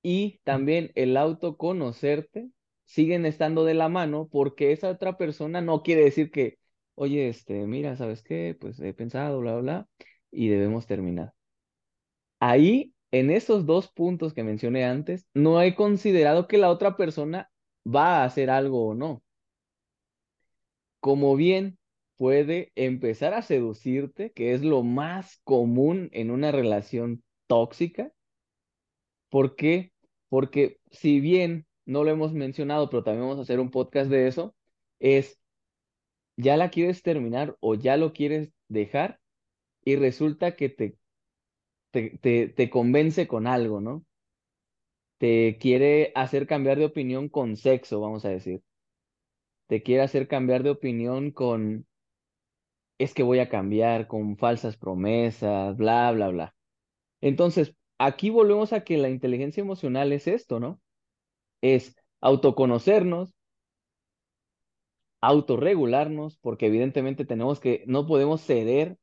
[0.03, 2.51] y también el autoconocerte
[2.89, 6.59] siguen estando de la mano porque esa otra persona no quiere decir que,
[6.95, 8.57] oye, este, mira, ¿sabes qué?
[8.59, 9.89] Pues he pensado, bla, bla,
[10.31, 11.35] y debemos terminar.
[12.41, 17.51] Ahí, en esos dos puntos que mencioné antes, no he considerado que la otra persona
[17.87, 19.23] va a hacer algo o no.
[21.01, 21.79] Como bien
[22.17, 28.13] puede empezar a seducirte, que es lo más común en una relación tóxica.
[29.31, 29.93] ¿Por qué?
[30.29, 34.29] Porque si bien no lo hemos mencionado, pero también vamos a hacer un podcast de
[34.29, 34.55] eso,
[35.01, 35.41] es,
[36.37, 39.21] ya la quieres terminar o ya lo quieres dejar
[39.85, 40.99] y resulta que te,
[41.93, 44.05] te, te, te convence con algo, ¿no?
[45.19, 48.63] Te quiere hacer cambiar de opinión con sexo, vamos a decir.
[49.69, 51.87] Te quiere hacer cambiar de opinión con,
[52.99, 56.55] es que voy a cambiar, con falsas promesas, bla, bla, bla.
[57.21, 60.81] Entonces, aquí volvemos a que la inteligencia emocional es esto, ¿no?
[61.63, 63.33] Es autoconocernos,
[65.21, 68.99] autorregularnos, porque evidentemente tenemos que, no podemos ceder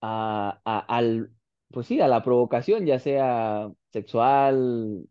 [0.00, 1.32] a, a- al,
[1.70, 5.08] pues sí, a la provocación, ya sea sexual,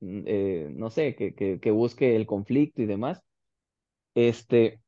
[0.00, 3.22] mm, eh, no sé, que, que, que busque el conflicto y demás.
[4.14, 4.80] Este,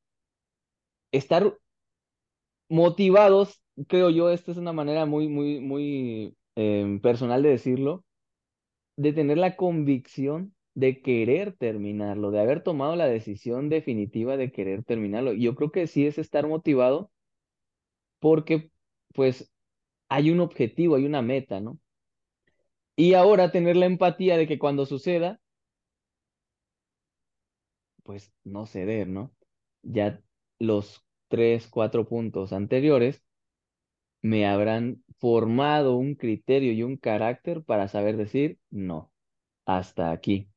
[1.12, 1.42] estar
[2.68, 8.04] motivados, creo yo, esta es una manera muy, muy, muy em, personal de decirlo,
[8.96, 14.84] de tener la convicción de querer terminarlo, de haber tomado la decisión definitiva de querer
[14.84, 15.32] terminarlo.
[15.32, 17.10] Yo creo que sí es estar motivado
[18.20, 18.70] porque,
[19.14, 19.52] pues,
[20.08, 21.78] hay un objetivo, hay una meta, ¿no?
[22.96, 25.40] Y ahora tener la empatía de que cuando suceda,
[28.02, 29.34] pues no ceder, ¿no?
[29.82, 30.22] Ya
[30.58, 33.22] los tres, cuatro puntos anteriores
[34.22, 39.12] me habrán formado un criterio y un carácter para saber decir no,
[39.66, 40.48] hasta aquí.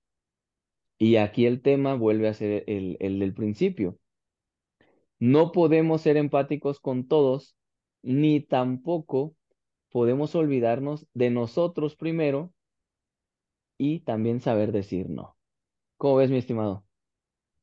[0.97, 3.99] Y aquí el tema vuelve a ser el, el del principio.
[5.19, 7.55] No podemos ser empáticos con todos,
[8.01, 9.35] ni tampoco
[9.89, 12.53] podemos olvidarnos de nosotros primero
[13.77, 15.37] y también saber decir no.
[15.97, 16.85] ¿Cómo ves, mi estimado?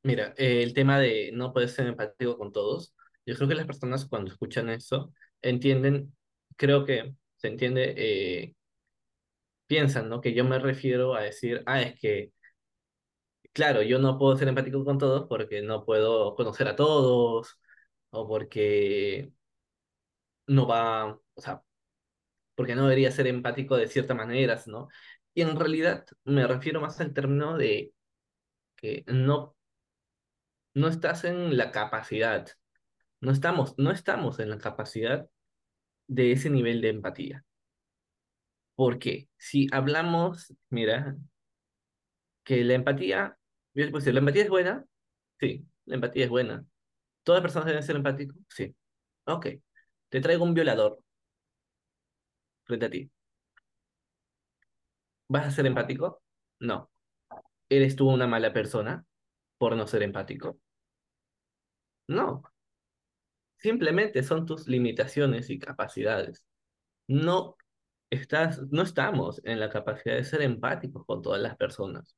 [0.03, 4.07] Mira, el tema de no poder ser empático con todos, yo creo que las personas
[4.07, 5.13] cuando escuchan eso
[5.43, 6.17] entienden,
[6.57, 8.55] creo que se entiende, eh,
[9.67, 10.21] piensan, ¿no?
[10.21, 12.33] Que yo me refiero a decir, ah, es que,
[13.53, 17.59] claro, yo no puedo ser empático con todos porque no puedo conocer a todos
[18.11, 19.33] o porque
[20.47, 21.63] no va, o sea,
[22.55, 24.89] porque no debería ser empático de ciertas maneras, ¿no?
[25.35, 27.95] Y en realidad me refiero más al término de
[28.77, 29.57] que no,
[30.75, 32.47] no estás en la capacidad,
[33.23, 35.29] no estamos, no estamos en la capacidad
[36.09, 37.45] de ese nivel de empatía.
[38.75, 41.17] Porque si hablamos, mira,
[42.45, 43.39] que la empatía,
[43.75, 44.85] yo ¿la empatía es buena?
[45.41, 46.65] Sí, la empatía es buena.
[47.25, 48.37] ¿Todas personas deben ser empáticos?
[48.51, 48.75] Sí.
[49.27, 49.47] Ok.
[50.11, 51.01] Te traigo un violador
[52.65, 53.11] frente a ti.
[55.29, 56.23] ¿Vas a ser empático?
[56.61, 56.91] No.
[57.69, 59.05] ¿Eres tú una mala persona
[59.59, 60.59] por no ser empático?
[62.09, 62.43] No.
[63.63, 66.45] Simplemente son tus limitaciones y capacidades.
[67.07, 67.57] No
[68.11, 72.17] estás, no estamos en la capacidad de ser empáticos con todas las personas.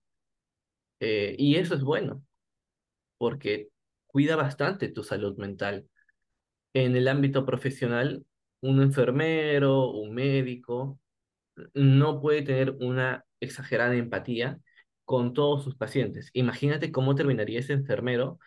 [1.00, 2.24] Eh, y eso es bueno,
[3.18, 3.68] porque
[4.06, 5.86] cuida bastante tu salud mental.
[6.74, 8.24] En el ámbito profesional,
[8.60, 10.98] un enfermero, un médico,
[11.74, 14.60] no puede tener una exagerada empatía
[15.04, 16.30] con todos sus pacientes.
[16.32, 18.38] Imagínate cómo terminaría ese enfermero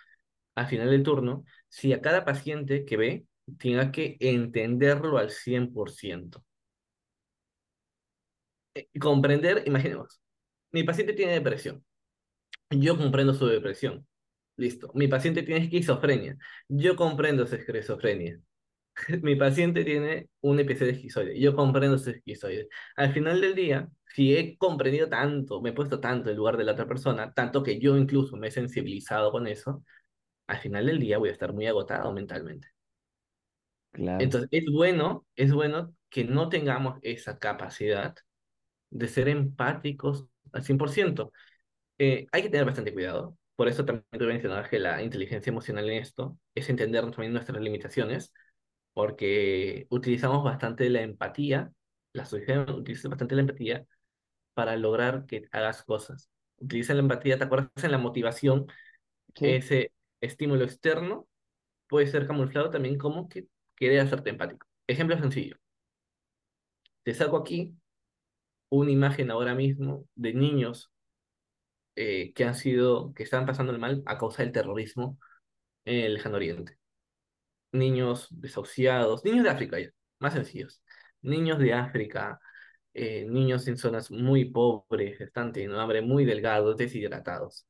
[0.57, 3.25] al final del turno si a cada paciente que ve
[3.59, 6.43] tenga que entenderlo al 100%.
[8.75, 10.19] Eh, comprender, imaginemos,
[10.71, 11.83] mi paciente tiene depresión.
[12.71, 14.07] Yo comprendo su depresión.
[14.57, 14.91] Listo.
[14.95, 16.37] Mi paciente tiene esquizofrenia.
[16.67, 18.39] Yo comprendo su esquizofrenia.
[19.21, 21.39] Mi paciente tiene un episodio de esquizoide.
[21.39, 22.69] Yo comprendo su esquizoide.
[22.95, 26.63] Al final del día, si he comprendido tanto, me he puesto tanto en lugar de
[26.63, 29.83] la otra persona, tanto que yo incluso me he sensibilizado con eso,
[30.47, 32.69] al final del día voy a estar muy agotado mentalmente.
[33.91, 38.15] Claro, Entonces, es bueno, es bueno que no tengamos esa capacidad
[38.89, 41.33] de ser empáticos al 100%.
[41.99, 43.37] Eh, hay que tener bastante cuidado.
[43.55, 47.61] Por eso también te mencionar que la inteligencia emocional en esto es entender también nuestras
[47.61, 48.33] limitaciones,
[48.93, 51.71] porque utilizamos bastante la empatía,
[52.13, 53.85] la sociedad utiliza bastante la empatía
[54.53, 56.29] para lograr que hagas cosas.
[56.59, 57.71] Utiliza la empatía, ¿te acuerdas?
[57.83, 58.67] En la motivación,
[59.35, 59.91] sí, ese
[60.21, 61.27] estímulo externo
[61.87, 64.67] puede ser camuflado también como que quiere hacerte empático.
[64.87, 65.57] Ejemplo sencillo.
[67.03, 67.73] Te saco aquí
[68.69, 70.91] una imagen ahora mismo de niños
[71.95, 75.17] eh, que han sido, que están pasando el mal a causa del terrorismo
[75.85, 76.77] en el lejano oriente.
[77.71, 79.89] Niños desahuciados, niños de África ya,
[80.19, 80.81] más sencillos.
[81.21, 82.39] Niños de África,
[82.93, 87.65] eh, niños en zonas muy pobres, están teniendo hambre, muy delgados, deshidratados.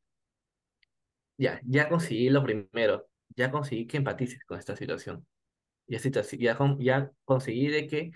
[1.37, 5.25] Ya, ya conseguí lo primero, ya conseguí que empatices con esta situación.
[5.87, 8.11] Ya, ya, ya conseguí de que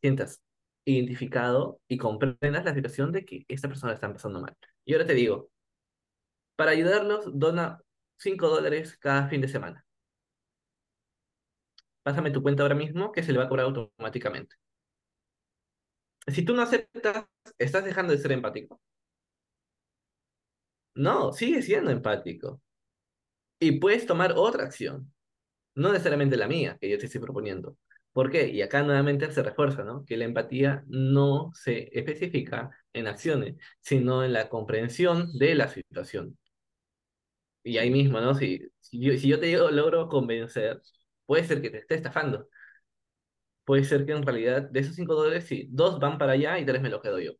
[0.00, 0.40] sientas
[0.84, 4.56] identificado y comprendas la situación de que esta persona está pasando mal.
[4.84, 5.50] Y ahora te digo,
[6.56, 7.80] para ayudarlos, dona
[8.18, 9.84] 5 dólares cada fin de semana.
[12.02, 14.56] Pásame tu cuenta ahora mismo que se le va a cobrar automáticamente.
[16.28, 17.26] Si tú no aceptas,
[17.58, 18.80] estás dejando de ser empático.
[21.00, 22.60] No, sigue siendo empático.
[23.60, 25.12] Y puedes tomar otra acción.
[25.74, 27.78] No necesariamente la mía, que yo te estoy proponiendo.
[28.12, 28.48] ¿Por qué?
[28.48, 30.04] Y acá nuevamente se refuerza, ¿no?
[30.04, 36.38] Que la empatía no se especifica en acciones, sino en la comprensión de la situación.
[37.62, 38.34] Y ahí mismo, ¿no?
[38.34, 40.80] Si, si, yo, te logro convencer,
[41.26, 42.48] puede ser que te esté estafando.
[43.64, 46.66] Puede ser que en realidad de esos cinco dólares, sí, dos van para allá y
[46.66, 47.32] tres me los quedo yo.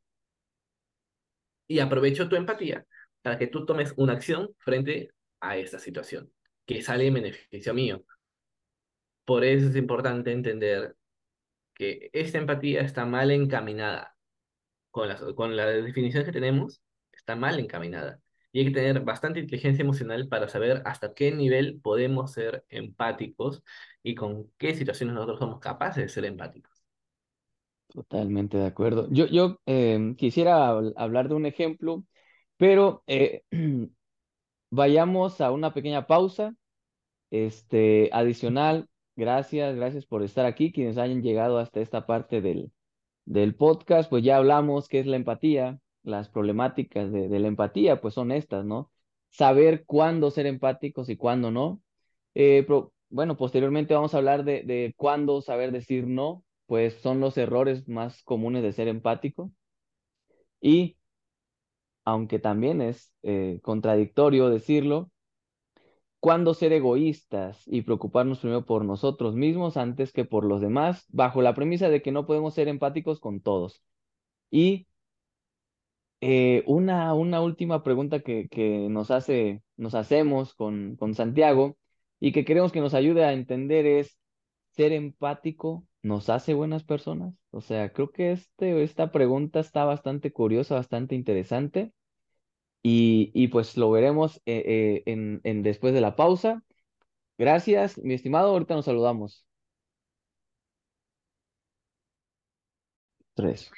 [1.68, 2.84] Y aprovecho tu empatía
[3.22, 5.10] para que tú tomes una acción frente
[5.40, 6.32] a esta situación,
[6.66, 8.04] que sale en beneficio mío.
[9.24, 10.96] Por eso es importante entender
[11.74, 14.16] que esta empatía está mal encaminada.
[14.90, 18.20] Con la, con la definición que tenemos, está mal encaminada.
[18.52, 23.62] Y hay que tener bastante inteligencia emocional para saber hasta qué nivel podemos ser empáticos
[24.02, 26.72] y con qué situaciones nosotros somos capaces de ser empáticos.
[27.88, 29.08] Totalmente de acuerdo.
[29.10, 32.04] Yo, yo em, quisiera hablar de un ejemplo,
[32.60, 33.42] pero eh,
[34.70, 36.54] vayamos a una pequeña pausa.
[37.30, 38.90] Este, adicional,
[39.20, 40.72] Gracias, gracias por estar aquí.
[40.72, 42.72] Quienes hayan llegado hasta esta parte del,
[43.26, 45.78] del podcast, pues ya hablamos qué es la empatía.
[46.02, 48.90] Las problemáticas de, la empatía, pues son estas, ¿no?
[49.30, 51.82] Saber cuándo ser empáticos y cuándo no.
[52.34, 52.66] Eh,
[53.10, 57.88] bueno, posteriormente vamos a hablar de, de cuándo saber decir no, pues son los errores
[57.88, 59.52] más comunes de ser empático.
[60.62, 60.96] Y
[62.04, 65.10] aunque también es eh, contradictorio decirlo,
[66.20, 71.42] cuándo ser egoístas y preocuparnos primero por nosotros mismos antes que por los demás, bajo
[71.42, 73.82] la premisa de que no podemos ser empáticos con todos.
[74.50, 74.86] Y
[76.20, 81.78] eh, una, una última pregunta que, que nos, hace, nos hacemos con, con Santiago
[82.20, 84.18] y que queremos que nos ayude a entender es,
[84.80, 87.34] ¿ser empático nos hace buenas personas?
[87.50, 91.92] O sea, creo que este, esta pregunta está bastante curiosa, bastante interesante.
[92.82, 96.64] Y, y pues lo veremos eh, eh, en, en después de la pausa.
[97.38, 98.50] Gracias, mi estimado.
[98.52, 99.46] Ahorita nos saludamos.
[103.34, 103.70] Tres.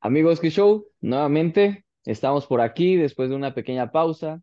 [0.00, 4.40] Amigos que show, nuevamente estamos por aquí después de una pequeña pausa.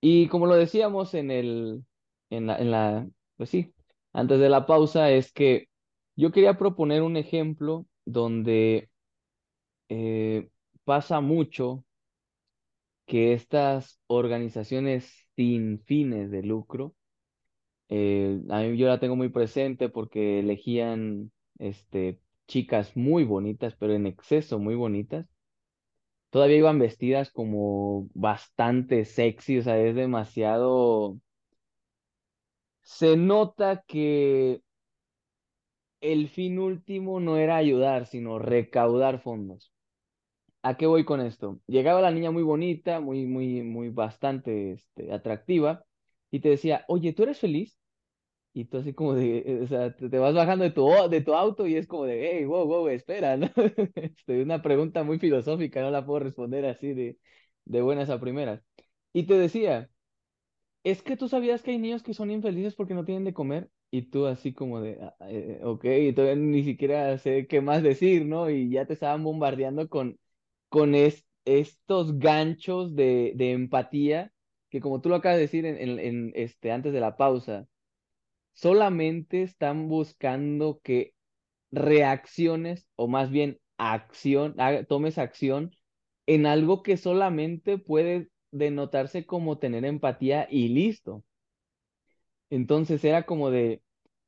[0.00, 1.84] Y como lo decíamos en el,
[2.30, 3.74] en en la, pues sí,
[4.12, 5.68] antes de la pausa, es que
[6.16, 8.90] yo quería proponer un ejemplo donde
[9.88, 10.48] eh,
[10.84, 11.84] pasa mucho
[13.06, 16.94] que estas organizaciones sin fines de lucro,
[17.88, 23.94] eh, a mí yo la tengo muy presente porque elegían este, chicas muy bonitas, pero
[23.94, 25.26] en exceso muy bonitas.
[26.30, 31.18] Todavía iban vestidas como bastante sexy, o sea, es demasiado...
[32.82, 34.62] Se nota que
[36.00, 39.72] el fin último no era ayudar, sino recaudar fondos.
[40.62, 41.60] ¿A qué voy con esto?
[41.66, 45.84] Llegaba la niña muy bonita, muy, muy, muy bastante este, atractiva,
[46.30, 47.78] y te decía, oye, ¿tú eres feliz?
[48.54, 51.66] Y tú así como de, o sea, te, vas bajando de tu, de tu auto
[51.66, 53.48] y es como de, hey, wow, wow, espera, ¿no?
[53.96, 57.18] Este, una pregunta muy filosófica, no la puedo responder así de,
[57.64, 58.62] de buenas a primeras.
[59.12, 59.90] Y te decía,
[60.84, 63.70] es que tú sabías que hay niños que son infelices porque no tienen de comer
[63.90, 67.82] y tú así como de, ah, eh, ok, y todavía ni siquiera sé qué más
[67.82, 68.50] decir, ¿no?
[68.50, 70.18] Y ya te estaban bombardeando con
[70.72, 74.32] con estos ganchos de, empatía
[74.70, 77.68] que como tú lo acabas de decir en, este, antes de la pausa,
[78.54, 81.14] solamente están buscando que
[81.70, 84.56] reacciones o más bien acción,
[84.88, 85.72] tomes acción
[86.26, 91.24] en algo que solamente puede denotarse como tener empatía y listo.
[92.50, 93.82] Entonces era como de,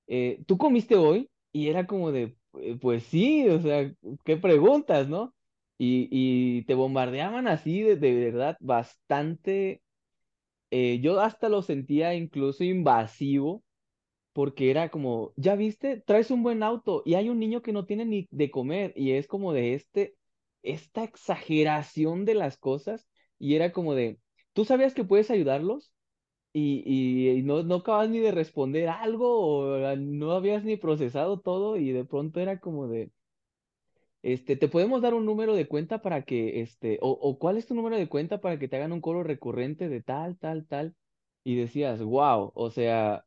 [0.07, 1.31] eh, ¿tú comiste hoy?
[1.53, 3.93] Y era como de, eh, pues sí, o sea,
[4.25, 5.35] ¿qué preguntas, no?
[5.79, 9.83] Y, te bombardeaban así de, verdad bastante.
[10.71, 13.63] Eh, yo hasta lo sentía incluso invasivo
[14.33, 17.87] porque era como, ya viste, traes un buen auto y hay un niño que no
[17.87, 20.17] tiene ni de comer y es como de este,
[20.63, 23.07] esta exageración de las cosas
[23.45, 24.19] y era como de,
[24.55, 25.93] ¿tú sabías que puedes ayudarlos?
[26.55, 26.83] Y,
[27.39, 31.77] y, no, no acabas ni de responder algo o ah, no habías ni procesado todo
[31.79, 33.13] y de pronto era como de,
[34.23, 37.67] este, te podemos dar un número de cuenta para que, este, o, o cuál es
[37.67, 40.95] tu número de cuenta para que te hagan un cobro recurrente de tal, tal, tal.
[41.45, 43.25] Y decías, wow, o sea,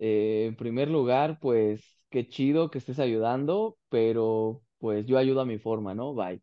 [0.00, 5.46] eh, en primer lugar, pues qué chido que estés ayudando, pero pues yo ayudo a
[5.46, 6.14] mi forma, ¿no?
[6.14, 6.42] Bye.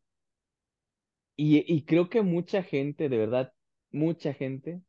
[1.36, 3.54] Y, creo que mucha gente, de verdad,
[3.92, 4.82] mucha gente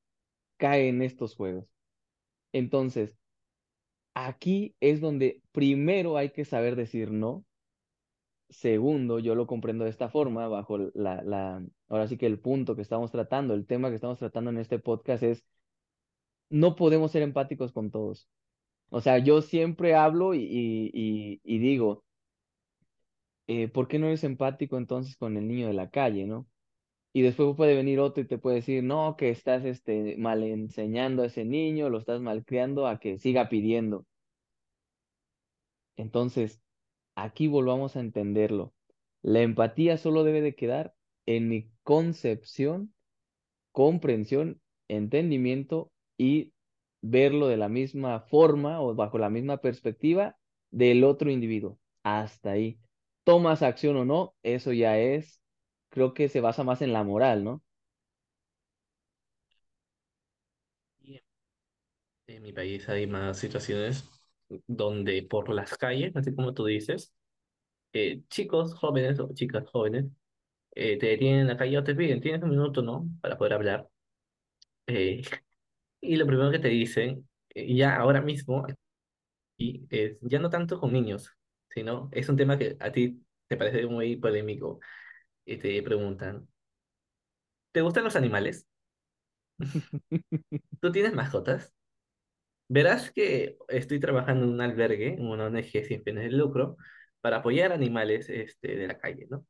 [0.58, 1.66] cae en estos juegos.
[2.52, 3.14] Entonces,
[4.14, 7.44] aquí es donde primero hay que saber decir no.
[8.50, 12.82] Segundo, yo lo comprendo de esta forma, bajo la, ahora sí que el punto que
[12.82, 15.46] estamos tratando, el tema que estamos tratando en este podcast es,
[16.50, 18.28] no podemos ser empáticos con todos.
[18.90, 22.04] O sea, yo siempre hablo y digo,
[23.52, 26.48] eh, ¿por qué no eres empático entonces con el niño de la calle, no?
[27.14, 31.22] Y después puede venir otro y te puede decir, no, que estás este, mal enseñando
[31.22, 34.06] a ese niño, lo estás malcriando a que siga pidiendo.
[35.96, 36.60] Entonces,
[37.14, 38.74] aquí volvamos a entenderlo.
[39.22, 40.94] La empatía solo debe de quedar
[41.26, 42.94] en mi concepción,
[43.72, 46.52] comprensión, entendimiento y
[47.02, 50.38] verlo de la misma forma o bajo la misma perspectiva
[50.70, 51.78] del otro individuo.
[52.02, 52.78] Hasta ahí.
[53.24, 55.40] Tomas acción o no, eso ya es,
[55.90, 57.62] creo que se basa más en la moral, ¿no?
[62.26, 64.04] En mi país hay más situaciones
[64.66, 67.12] donde por las calles, así como tú dices,
[67.94, 70.06] eh, chicos jóvenes o chicas jóvenes
[70.74, 73.08] eh, te detienen en la calle o te piden, tienes un minuto, ¿no?
[73.22, 73.88] Para poder hablar.
[74.86, 75.22] Eh,
[76.00, 78.66] y lo primero que te dicen, eh, ya ahora mismo,
[79.58, 81.30] y es ya no tanto con niños,
[81.74, 84.80] sino es un tema que a ti te parece muy polémico.
[85.46, 86.48] Y te preguntan,
[87.72, 88.66] ¿te gustan los animales?
[90.80, 91.74] ¿Tú tienes mascotas?
[92.68, 96.76] Verás que estoy trabajando en un albergue, en una ONG sin fines de lucro,
[97.20, 99.46] para apoyar animales este, de la calle, ¿no?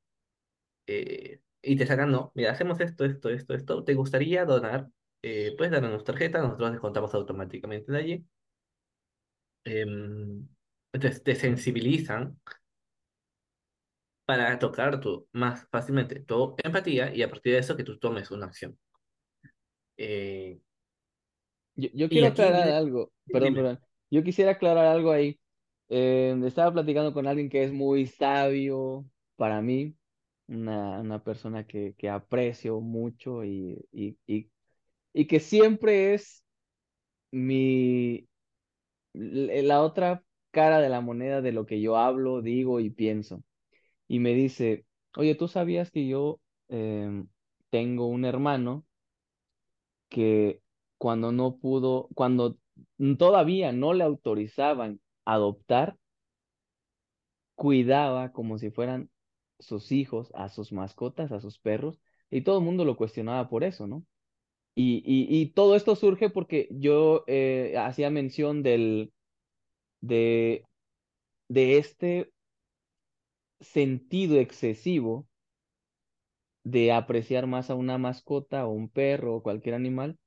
[0.86, 3.84] Eh, y te sacan, no, mira, hacemos esto, esto, esto, esto.
[3.84, 4.88] ¿Te gustaría donar?
[5.22, 8.26] Eh, puedes darnos tarjeta, nosotros descontamos automáticamente de allí.
[9.64, 10.48] Em,
[10.92, 12.38] entonces te sensibilizan
[14.24, 18.30] para tocar tú más fácilmente tu empatía y a partir de eso que tú tomes
[18.30, 18.78] una acción.
[19.96, 20.60] Eh,
[21.74, 23.80] Yo, yo quiero aquí aclarar algo, perdón, dime, perdón.
[24.10, 25.40] Yo quisiera aclarar algo ahí.
[25.88, 29.96] Eh, estaba platicando con alguien que es muy sabio para mí,
[30.48, 34.50] una, una persona que, que aprecio mucho y, y, y,
[35.14, 36.44] y que siempre es
[37.32, 38.28] mi,
[39.14, 43.44] la otra cara de la moneda de lo que yo hablo, digo y pienso.
[44.08, 44.86] Y me dice,
[45.16, 47.28] oye, ¿tú sabías que yo em,
[47.70, 48.86] tengo un hermano?
[50.12, 50.60] que
[50.98, 52.58] cuando no pudo, cuando
[53.18, 55.96] todavía no le autorizaban adoptar,
[57.54, 59.10] cuidaba como si fueran
[59.58, 62.00] sus hijos, a sus mascotas, a sus perros,
[62.30, 64.04] y todo el mundo lo cuestionaba por eso, ¿no?
[64.74, 69.12] Y, y, todo esto surge porque yo eh, hacía mención del,
[70.02, 70.66] de,
[71.48, 72.32] de este
[73.60, 75.26] sentido excesivo
[76.64, 80.18] de apreciar más a una mascota o un perro o cualquier animal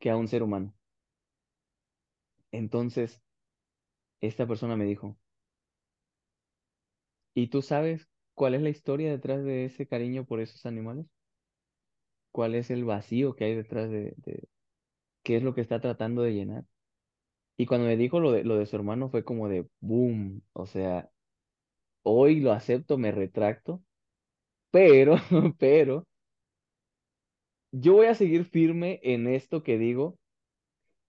[0.00, 0.74] que a un ser humano.
[2.52, 3.22] Entonces,
[4.20, 5.18] esta persona me dijo,
[7.34, 11.06] ¿Y tú sabes cuál es la historia detrás de ese cariño por esos animales?
[12.32, 14.48] ¿Cuál es el vacío que hay detrás de, de
[15.24, 16.64] qué es lo que está tratando de llenar?
[17.56, 20.66] Y cuando me dijo lo de, lo de su hermano fue como de boom, o
[20.66, 21.10] sea,
[22.02, 23.82] hoy lo acepto, me retracto,
[24.70, 25.16] pero,
[25.58, 26.06] pero,
[27.72, 30.18] yo voy a seguir firme en esto que digo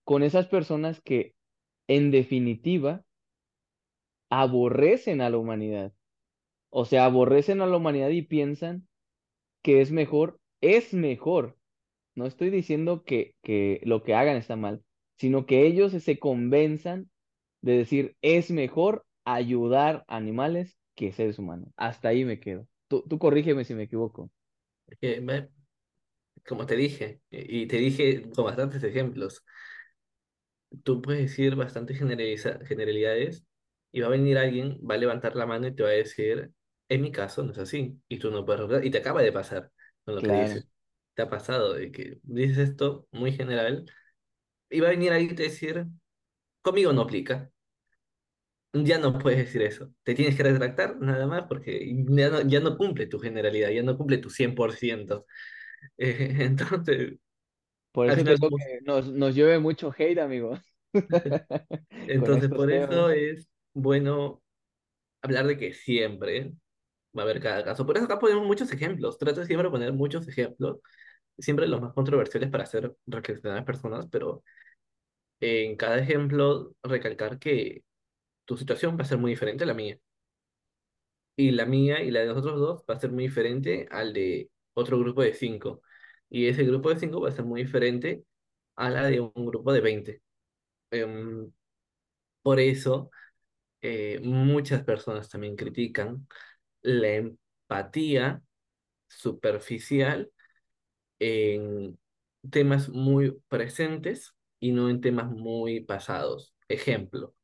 [0.04, 1.34] con esas personas que
[1.88, 3.04] en definitiva
[4.30, 5.92] aborrecen a la humanidad.
[6.70, 8.88] O sea, aborrecen a la humanidad y piensan
[9.62, 11.56] que es mejor, es mejor
[12.14, 14.82] No estoy diciendo que, que lo que hagan está mal,
[15.18, 17.10] sino que ellos se convenzan
[17.62, 21.70] de decir es mejor ayudar a animales que seres humanos.
[21.76, 22.68] Hasta ahí me quedo.
[22.88, 24.30] Tú, tú corrígeme si me equivoco.
[25.00, 25.50] eh, ve,
[26.48, 29.44] como te dije, y te dije con bastantes ejemplos,
[30.84, 33.44] tú puedes decir bastantes generalidades
[33.92, 36.52] y va a venir alguien, va a levantar la mano y te va a decir,
[36.88, 39.70] en mi caso no es así, y tú no puedes y te acaba de pasar
[40.04, 40.66] con lo que dices.
[41.14, 43.86] Te ha pasado de que dices esto muy general
[44.76, 45.86] y va a venir alguien y te decir,
[46.62, 47.50] Conmigo no aplica.
[48.72, 49.90] Ya no puedes decir eso.
[50.02, 53.82] Te tienes que retractar nada más porque ya no, ya no cumple tu generalidad, ya
[53.82, 55.26] no cumple tu 100%.
[55.98, 57.18] Eh, entonces,
[57.92, 60.58] Por eso final que nos, nos llueve mucho hate, amigo,
[62.16, 63.10] con Entonces, por eso temas.
[63.10, 64.42] es bueno
[65.22, 66.52] hablar de que siempre
[67.16, 67.86] va a haber cada caso.
[67.86, 69.18] Por eso acá ponemos muchos ejemplos.
[69.18, 70.78] Trato de siempre poner muchos ejemplos,
[71.38, 74.44] siempre los más controversiales para hacer reflexionar a las personas, pero
[75.40, 77.84] en cada ejemplo recalcar que
[78.46, 79.98] tu situación va a ser muy diferente a la mía.
[81.36, 84.12] Y la mía y la de los otros dos va a ser muy diferente al
[84.12, 85.82] de otro grupo de cinco.
[86.30, 88.24] Y ese grupo de cinco va a ser muy diferente
[88.76, 90.22] a la de un grupo de veinte.
[90.90, 91.52] Em,
[92.42, 93.10] por eso,
[93.82, 96.28] eh, muchas personas también critican
[96.82, 98.42] la empatía
[99.08, 100.32] superficial
[101.20, 101.98] en
[102.50, 104.35] temas muy presentes
[104.66, 106.52] y no en temas muy pasados.
[106.68, 107.34] Ejemplo,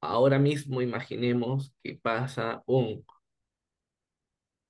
[0.00, 3.06] ahora mismo imaginemos que pasa un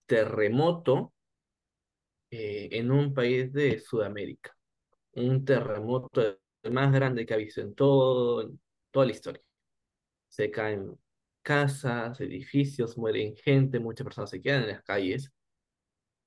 [0.07, 1.14] terremoto
[2.31, 4.55] eh, en un país de Sudamérica,
[5.12, 6.39] un terremoto
[6.70, 8.51] más grande que ha visto en todo,
[8.91, 9.43] toda la historia.
[10.28, 10.99] Se caen
[11.43, 15.33] casas, edificios, mueren gente, muchas personas se quedan en las calles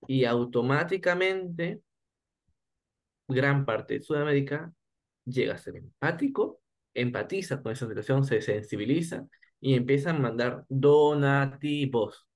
[0.07, 1.81] y automáticamente
[3.27, 4.73] gran parte de Sudamérica
[5.25, 6.61] llega a ser empático,
[6.93, 9.27] empatiza con esa situación, se sensibiliza
[9.59, 12.27] y empieza a mandar donativos.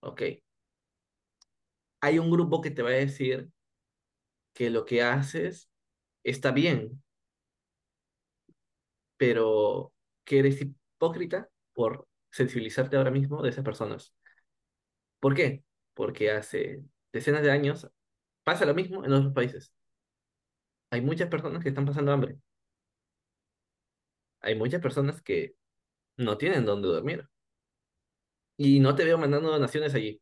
[0.00, 0.22] Ok.
[2.00, 3.50] Hay un grupo que te va a decir
[4.54, 5.70] que lo que haces
[6.24, 7.02] está bien,
[9.16, 9.92] pero
[10.24, 14.14] que eres hipócrita por sensibilizarte ahora mismo de esas personas.
[15.20, 15.64] ¿Por qué?
[15.94, 17.88] Porque hace decenas de años
[18.44, 19.72] pasa lo mismo en otros países.
[20.96, 22.38] Hay muchas personas que están pasando hambre.
[24.40, 25.56] Hay muchas personas que
[26.18, 27.28] no tienen dónde dormir.
[28.58, 30.20] Y no te veo mandando donaciones allí.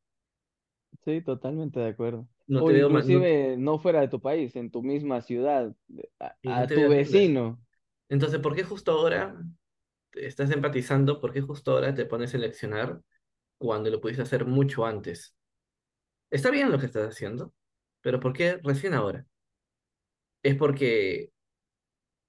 [1.04, 2.28] Sí, totalmente de acuerdo.
[2.46, 5.74] No O te veo, no, inclusive no fuera de tu país, en tu misma ciudad,
[6.20, 7.60] a, no tu veo vecino.
[8.08, 9.36] Entonces, ¿por qué justo ahora
[10.10, 11.20] te estás empatizando?
[11.20, 13.02] ¿Por qué justo ahora te pones a leccionar
[13.58, 15.36] cuando lo pudiste hacer mucho antes?
[16.30, 17.54] Está bien lo que estás haciendo,
[18.02, 19.26] pero ¿por qué recién ahora?
[20.44, 21.32] ¿Es porque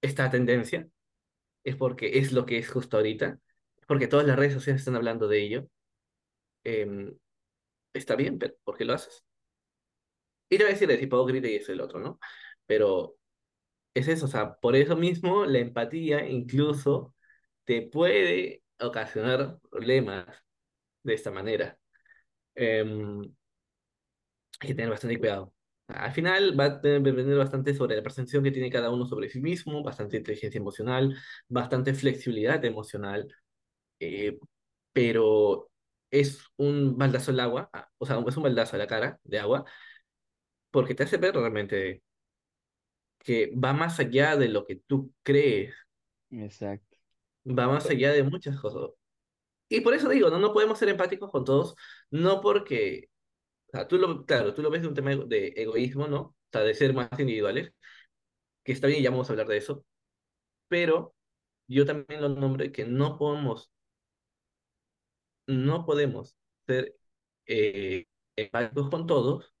[0.02, 0.88] esta tendencia?
[1.64, 3.40] ¿Es porque es lo que es justo ahorita?
[3.78, 5.68] ¿Es porque todas las redes sociales están hablando de ello?
[6.64, 7.16] Em,
[7.94, 9.24] está bien, pero ¿por qué lo haces?
[10.48, 12.18] Y te voy a decir, es hipócrita y es el otro, ¿no?
[12.66, 13.16] Pero
[13.94, 17.14] es eso, o sea, por eso mismo la empatía incluso
[17.64, 20.26] te puede ocasionar problemas
[21.04, 21.78] de esta manera.
[22.54, 23.22] Em,
[24.60, 25.52] hay que tener bastante cuidado.
[25.88, 29.28] Al final va a tener- depender bastante sobre la percepción que tiene cada uno sobre
[29.28, 31.16] sí mismo, bastante inteligencia emocional,
[31.48, 33.32] bastante flexibilidad emocional,
[34.00, 34.38] eh,
[34.92, 35.70] pero
[36.10, 39.38] es un baldazo al agua, ah, o sea, es un baldazo a la cara de
[39.40, 39.64] agua,
[40.70, 42.02] porque te hace ver realmente
[43.18, 45.74] que va más allá de lo que tú crees,
[46.30, 46.98] Exacto.
[47.46, 48.90] va más allá de muchas cosas.
[49.70, 51.76] Y por eso digo, no, no podemos ser empáticos con todos,
[52.10, 53.10] no porque,
[53.88, 56.20] tú lo, claro, tú lo ves de un tema de egoísmo, ¿no?
[56.20, 57.72] O sea, de ser más individuales,
[58.64, 59.84] que está bien, ya vamos a hablar de eso,
[60.68, 61.14] pero
[61.68, 63.70] yo también lo nombré que no podemos,
[65.46, 66.36] no podemos
[66.66, 66.96] ser
[67.46, 68.06] eh,
[68.36, 69.54] empáticos con todos,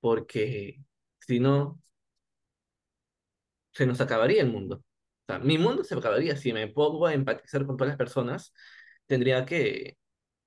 [0.00, 0.80] porque
[1.20, 1.80] si no,
[3.72, 4.76] se nos acabaría el mundo.
[4.76, 8.52] O sea, mi mundo se acabaría si me pongo a empatizar con todas las personas,
[9.06, 9.98] tendría que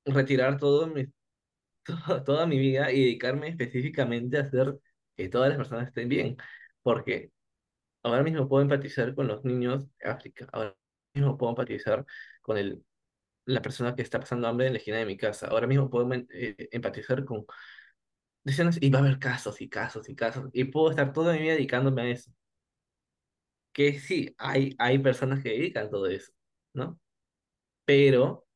[0.05, 1.05] retirar todo mi,
[1.87, 4.77] to- toda mi vida y dedicarme específicamente a hacer
[5.15, 6.37] que todas las personas estén bien.
[6.83, 7.31] Porque
[8.03, 10.75] ahora mismo puedo empatizar con los niños de África, ahora
[11.13, 12.05] mismo puedo empatizar
[12.41, 12.83] con el,
[13.45, 16.09] la persona que está pasando hambre en la esquina de mi casa, ahora mismo puedo
[16.13, 17.45] eh, empatizar con
[18.43, 21.39] decenas, y va a haber casos y casos y casos, y puedo estar toda mi
[21.41, 22.31] vida dedicándome a eso.
[23.73, 26.31] Que sí, hay, hay personas que dedican todo eso,
[26.73, 26.99] ¿no?
[27.85, 28.46] Pero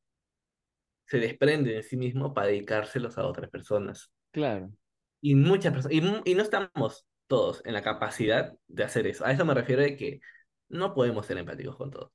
[1.12, 4.10] se desprenden de sí mismo para dedicárselos a otras personas.
[4.30, 4.72] Claro.
[5.20, 9.24] Y muchas personas, y, y no estamos todos en la capacidad de hacer eso.
[9.24, 10.20] A eso me refiero de que
[10.68, 12.10] no podemos ser empáticos con todos,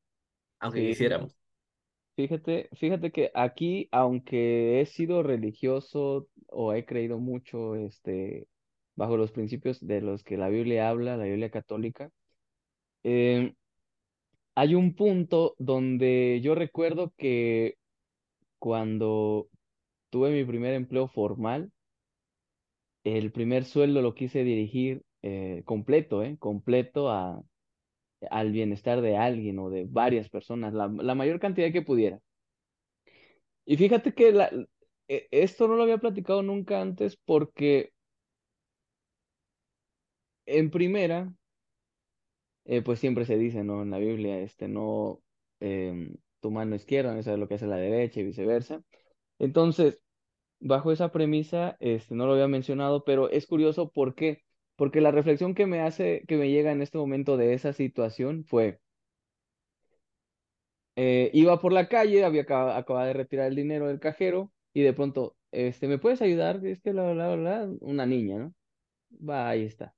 [0.59, 1.37] aunque Sí, quisiéramos.
[2.15, 8.47] fíjate, fíjate que aquí, aunque he sido religioso o he creído mucho, este,
[8.95, 12.11] bajo los principios de los que la Biblia habla, la Biblia católica,
[13.03, 13.55] em,
[14.55, 17.75] hay un punto donde yo recuerdo que
[18.59, 19.49] cuando
[20.11, 21.71] tuve mi primer empleo formal,
[23.03, 26.37] el primer sueldo lo quise dirigir eh, completo, ¿eh?
[26.39, 27.09] Completo
[28.29, 32.19] al bienestar de alguien o de varias personas, la, la mayor cantidad que pudiera.
[33.65, 34.29] Y fíjate que
[35.07, 37.91] e- esto no lo había platicado nunca antes porque
[40.47, 41.31] en primera,
[42.65, 43.81] eh, pues siempre se dice, ¿no?
[43.83, 45.21] En la Biblia, este, no,
[45.59, 48.81] em, tu mano izquierda no sabe lo que hace la derecha y viceversa.
[49.39, 50.03] Entonces,
[50.59, 54.43] bajo esa premisa, este, no lo había mencionado, pero es curioso, ¿por qué?
[54.77, 58.45] Porque la reflexión que me hace, que me llega en este momento de esa situación
[58.45, 58.79] fue,
[60.95, 64.81] eh, iba por la calle, había acaba- acabado de retirar el dinero del cajero y
[64.83, 66.65] de pronto, este, ¿me puedes ayudar?
[66.65, 68.53] Es que bla, bla, bla, una niña, ¿no?
[69.11, 69.95] Va, ahí está.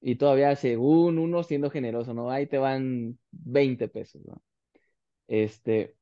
[0.00, 2.30] Y todavía según uno siendo generoso, ¿no?
[2.30, 4.42] Ahí te van 20 pesos, ¿no?
[5.28, 5.96] Este,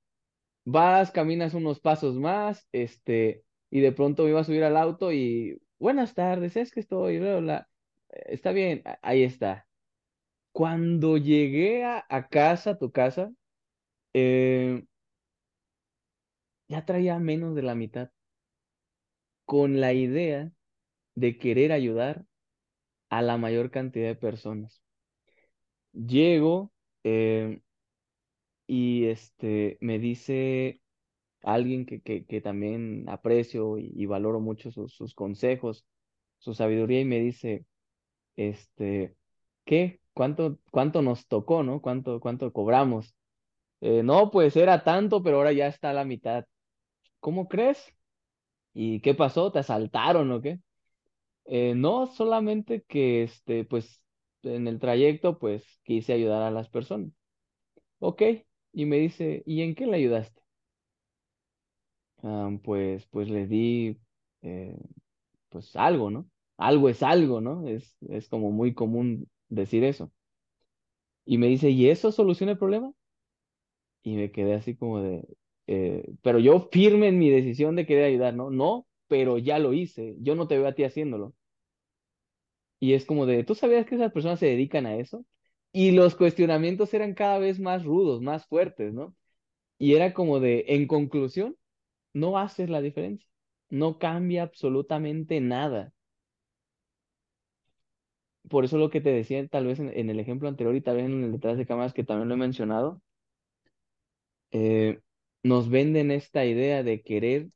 [0.64, 5.12] vas, caminas unos pasos más, este, y de pronto me iba a subir al auto
[5.12, 7.68] y, buenas tardes, es que estoy, bla, bla.
[8.10, 9.66] Eh, Está bien, ahí está.
[10.52, 13.32] Cuando llegué a, a casa, a tu casa,
[14.14, 14.84] eh,
[16.68, 18.10] ya traía menos de la mitad,
[19.44, 20.50] con la idea
[21.16, 22.26] de querer ayudar
[23.10, 24.82] a la mayor cantidad de personas.
[25.92, 26.72] Llego,
[27.04, 27.60] eh,
[28.70, 30.80] y este, me dice
[31.42, 35.86] alguien que, que, que también aprecio y, valoro mucho sus, sus consejos,
[36.38, 37.66] su sabiduría, y me dice,
[38.36, 39.16] este,
[39.66, 40.00] ¿qué?
[40.14, 41.80] ¿Cuánto, cuánto nos tocó, no?
[41.82, 43.14] ¿Cuánto, cuánto cobramos?
[43.82, 46.46] "Eh, no, pues era tanto, pero ahora ya está la mitad.
[47.20, 47.94] ¿Cómo crees?
[48.74, 49.52] ¿Y qué pasó?
[49.52, 50.60] ¿Te asaltaron o qué?
[51.46, 54.02] "Eh, no, solamente que, este, pues,
[54.42, 57.10] en el trayecto, pues, quise ayudar a las personas.
[58.00, 58.22] Ok,
[58.72, 60.42] y me dice, ¿y en qué le ayudaste?
[62.22, 63.98] "Ah, pues, pues le di,
[64.42, 64.76] eh,
[65.50, 66.30] pues algo, ¿no?
[66.58, 67.66] Algo es algo, ¿no?
[67.68, 70.12] Es, es como muy común decir eso.
[71.24, 72.92] Y me dice, ¿y eso soluciona el problema?
[74.02, 75.28] Y me quedé así como de,
[75.66, 78.50] eh, pero yo firme en mi decisión de querer ayudar, ¿no?
[78.50, 81.34] No, pero ya lo hice, yo no te veo a ti haciéndolo.
[82.80, 85.24] Y es como de, ¿tú sabías que esas personas se dedican a eso?
[85.72, 89.14] Y los cuestionamientos eran cada vez más rudos, más fuertes, ¿no?
[89.78, 91.56] Y era como de, en conclusión,
[92.14, 93.28] no haces la diferencia,
[93.70, 95.92] no cambia absolutamente nada.
[98.48, 101.06] Por eso lo que te decía tal vez en, el ejemplo anterior y tal vez
[101.06, 103.00] en el detrás de cámaras que también lo he mencionado,
[104.52, 105.00] eh,
[105.42, 107.48] nos venden esta idea de querer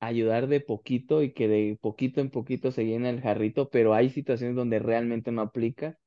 [0.00, 4.10] ayudar de poquito y que de poquito en poquito se llena el jarrito, pero hay
[4.10, 5.98] situaciones donde realmente no aplica.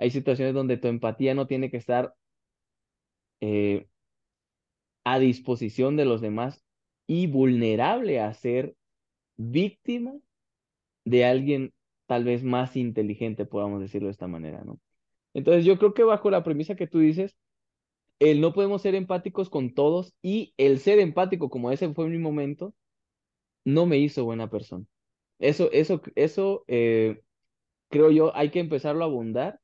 [0.00, 2.14] Hay situaciones donde tu empatía no tiene que estar
[3.42, 3.86] eh,
[5.04, 6.64] a disposición de los demás
[7.06, 8.76] y vulnerable a ser
[9.36, 10.14] víctima
[11.04, 11.74] de alguien
[12.06, 14.80] tal vez más inteligente, podamos decirlo de esta manera, ¿no?
[15.34, 17.36] Entonces yo creo que bajo la premisa que tú dices,
[18.20, 22.16] el no podemos ser empáticos con todos y el ser empático como ese fue mi
[22.16, 22.74] momento,
[23.66, 24.86] no me hizo buena persona.
[25.38, 27.20] Eso, eso, eso, eh,
[27.90, 29.60] creo yo, hay que empezarlo a abundar,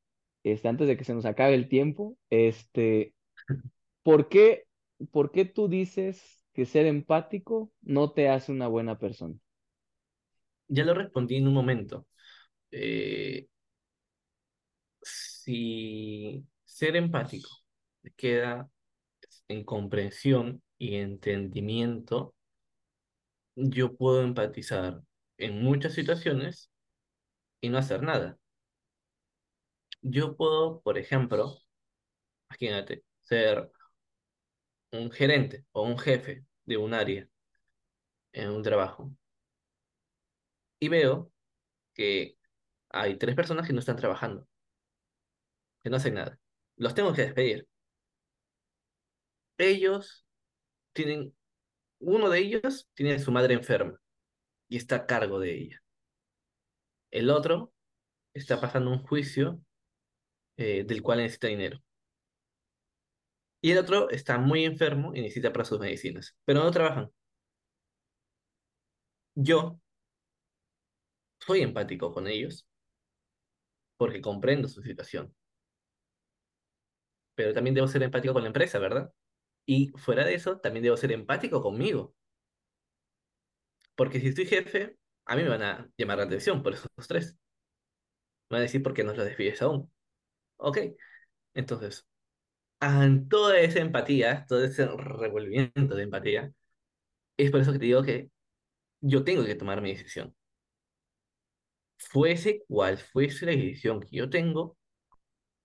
[0.53, 2.17] este, antes de que se nos acabe el tiempo.
[2.31, 3.15] Este,
[4.05, 4.65] ¿por qué,
[5.11, 9.35] por qué tú dices que ser empático no te hace una buena persona?
[10.69, 12.07] Ya lo respondí en un momento.
[12.71, 13.49] Eh,
[15.03, 17.51] si ser empático
[18.17, 18.71] queda
[19.49, 22.35] en comprensión y entendimiento,
[23.57, 25.01] yo puedo empatizar
[25.39, 26.71] en muchas situaciones
[27.61, 28.39] y no hacer nada.
[30.09, 31.59] Yo puedo, por ejemplo,
[32.51, 33.71] imagínate, ser
[34.93, 37.29] un gerente o un jefe de un área
[38.33, 39.11] en un trabajo
[40.81, 41.33] y veo
[41.95, 42.39] que
[42.91, 44.47] hay tres personas que no están trabajando,
[45.83, 46.39] que no hacen nada.
[46.77, 47.67] Los tengo que despedir.
[49.59, 50.27] Ellos
[50.93, 51.35] tienen,
[52.01, 54.01] uno de ellos tiene a su madre enferma
[54.69, 55.83] y está a cargo de ella.
[57.11, 57.73] El otro
[58.35, 59.61] está pasando un juicio
[60.57, 61.81] eh, del cual necesita dinero.
[63.61, 67.11] Y el otro está muy enfermo y necesita para sus medicinas, pero no trabajan.
[69.37, 69.79] Yo
[71.41, 72.67] soy empático con ellos
[73.99, 75.35] porque comprendo su situación,
[77.35, 79.13] pero también debo ser empático con la empresa, ¿verdad?
[79.67, 82.15] Y fuera de eso, también debo ser empático conmigo,
[83.97, 84.97] porque si estoy jefe,
[85.27, 87.37] a mí me van a llamar la atención por esos tres.
[88.51, 89.89] Me van a decir por qué no los despides aún.
[90.59, 90.79] Ok,
[91.55, 92.07] entonces,
[92.81, 96.53] en toda esa empatía, todo ese revolvimiento de empatía,
[97.37, 98.31] es por eso que te digo que
[99.01, 100.35] yo tengo que tomar mi decisión.
[101.99, 104.77] Fuese cual fuese la decisión que yo tengo,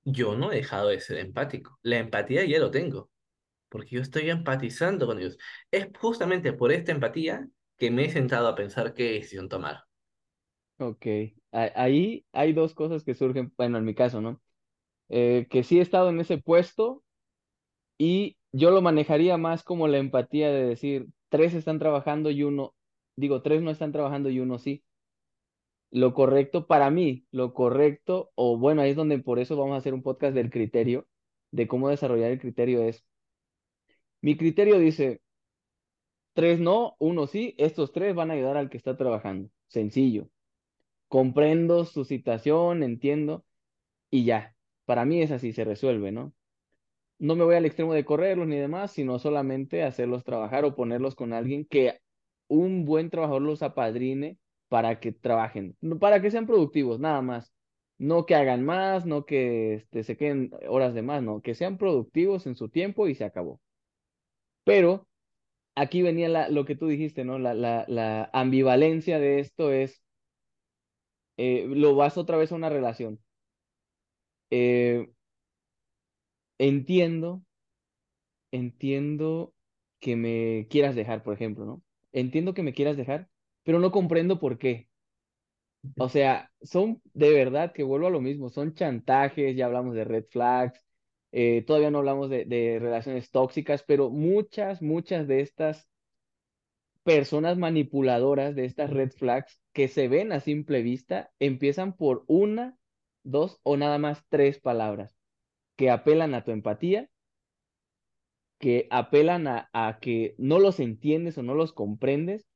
[0.05, 1.79] yo no he dejado de ser empático.
[1.83, 3.11] La empatía ya lo tengo,
[3.69, 5.37] porque yo estoy empatizando con ellos.
[5.71, 9.85] Es justamente por esta empatía que me he sentado a pensar qué decisión tomar.
[10.77, 11.05] Ok,
[11.51, 14.41] ahí hay dos cosas que surgen, bueno, en mi caso, ¿no?
[15.13, 17.03] Eh, que sí he estado en ese puesto
[17.97, 22.73] y yo lo manejaría más como la empatía de decir, tres están trabajando y uno,
[23.17, 24.83] digo, tres no están trabajando y uno sí.
[25.91, 29.77] Lo correcto para mí, lo correcto, o bueno, ahí es donde por eso vamos a
[29.79, 31.07] hacer un podcast del criterio,
[31.51, 33.05] de cómo desarrollar el criterio es,
[34.21, 35.21] mi criterio dice,
[36.33, 39.49] tres no, uno sí, estos tres van a ayudar al que está trabajando.
[39.67, 40.29] Sencillo.
[41.07, 43.45] Comprendo su situación, entiendo
[44.11, 44.55] y ya.
[44.91, 46.33] Para mí es así, se resuelve, ¿no?
[47.17, 51.15] No me voy al extremo de correrlos ni demás, sino solamente hacerlos trabajar o ponerlos
[51.15, 52.01] con alguien que
[52.49, 54.37] un buen trabajador los apadrine
[54.67, 57.53] para que trabajen, para que sean productivos, nada más.
[57.99, 61.77] No que hagan más, no que este, se queden horas de más, no, que sean
[61.77, 63.61] productivos en su tiempo y se acabó.
[64.65, 65.07] Pero
[65.75, 67.39] aquí venía lo que tú dijiste, ¿no?
[67.39, 70.03] La ambivalencia de esto es,
[71.37, 73.19] eh, lo vas otra vez a una relación.
[74.51, 75.07] Eh,
[76.59, 77.43] entiendo
[78.51, 79.53] entiendo
[79.99, 81.83] que me quieras dejar, por ejemplo, ¿no?
[82.11, 83.29] Entiendo que me quieras dejar,
[83.63, 84.89] pero no comprendo por qué.
[85.97, 90.03] O sea, son de verdad que vuelvo a lo mismo, son chantajes, ya hablamos de
[90.03, 90.83] red flags,
[91.31, 95.89] eh, todavía no hablamos de, de relaciones tóxicas, pero muchas, muchas de estas
[97.03, 102.77] personas manipuladoras, de estas red flags que se ven a simple vista, empiezan por una,
[103.23, 105.15] dos o nada más tres palabras
[105.75, 107.09] que apelan a tu empatía
[108.61, 112.47] que apelan a, que no los entiendes o no los comprendes,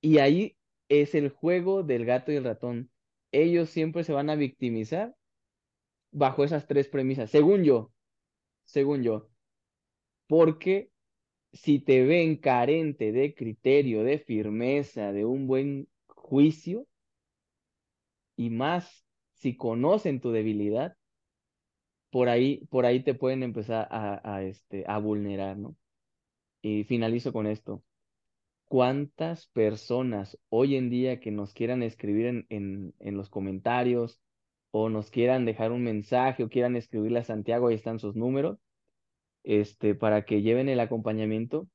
[0.00, 0.56] y ahí
[0.88, 2.90] es el juego del gato y el ratón.
[3.30, 5.14] Ellos siempre se van a victimizar
[6.10, 7.92] bajo esas tres premisas, según yo,
[8.64, 9.28] según yo,
[10.26, 10.90] porque
[11.52, 16.86] si te ven carente de criterio, de firmeza, de un buen juicio,
[18.36, 19.01] y más
[19.42, 20.96] si conocen tu debilidad,
[22.10, 25.76] por ahí, por ahí te pueden empezar a, este, a vulnerar, ¿no?
[26.62, 27.84] Y finalizo con esto.
[28.66, 34.20] cuántas personas hoy en día que nos quieran escribir en, en, en los comentarios
[34.70, 38.58] o nos quieran dejar un mensaje o quieran escribirle a Santiago, ahí están sus números,
[39.44, 41.68] este, para que lleven el acompañamiento,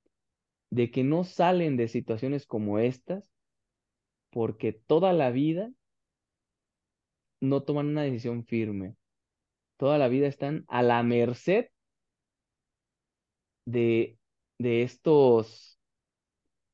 [0.72, 3.30] de que no salen de situaciones como estas
[4.32, 5.72] porque toda la vida
[7.42, 8.96] no toman una decisión firme.
[9.78, 11.68] Toda la vida están a la merced
[13.66, 14.18] de,
[14.58, 15.80] de estos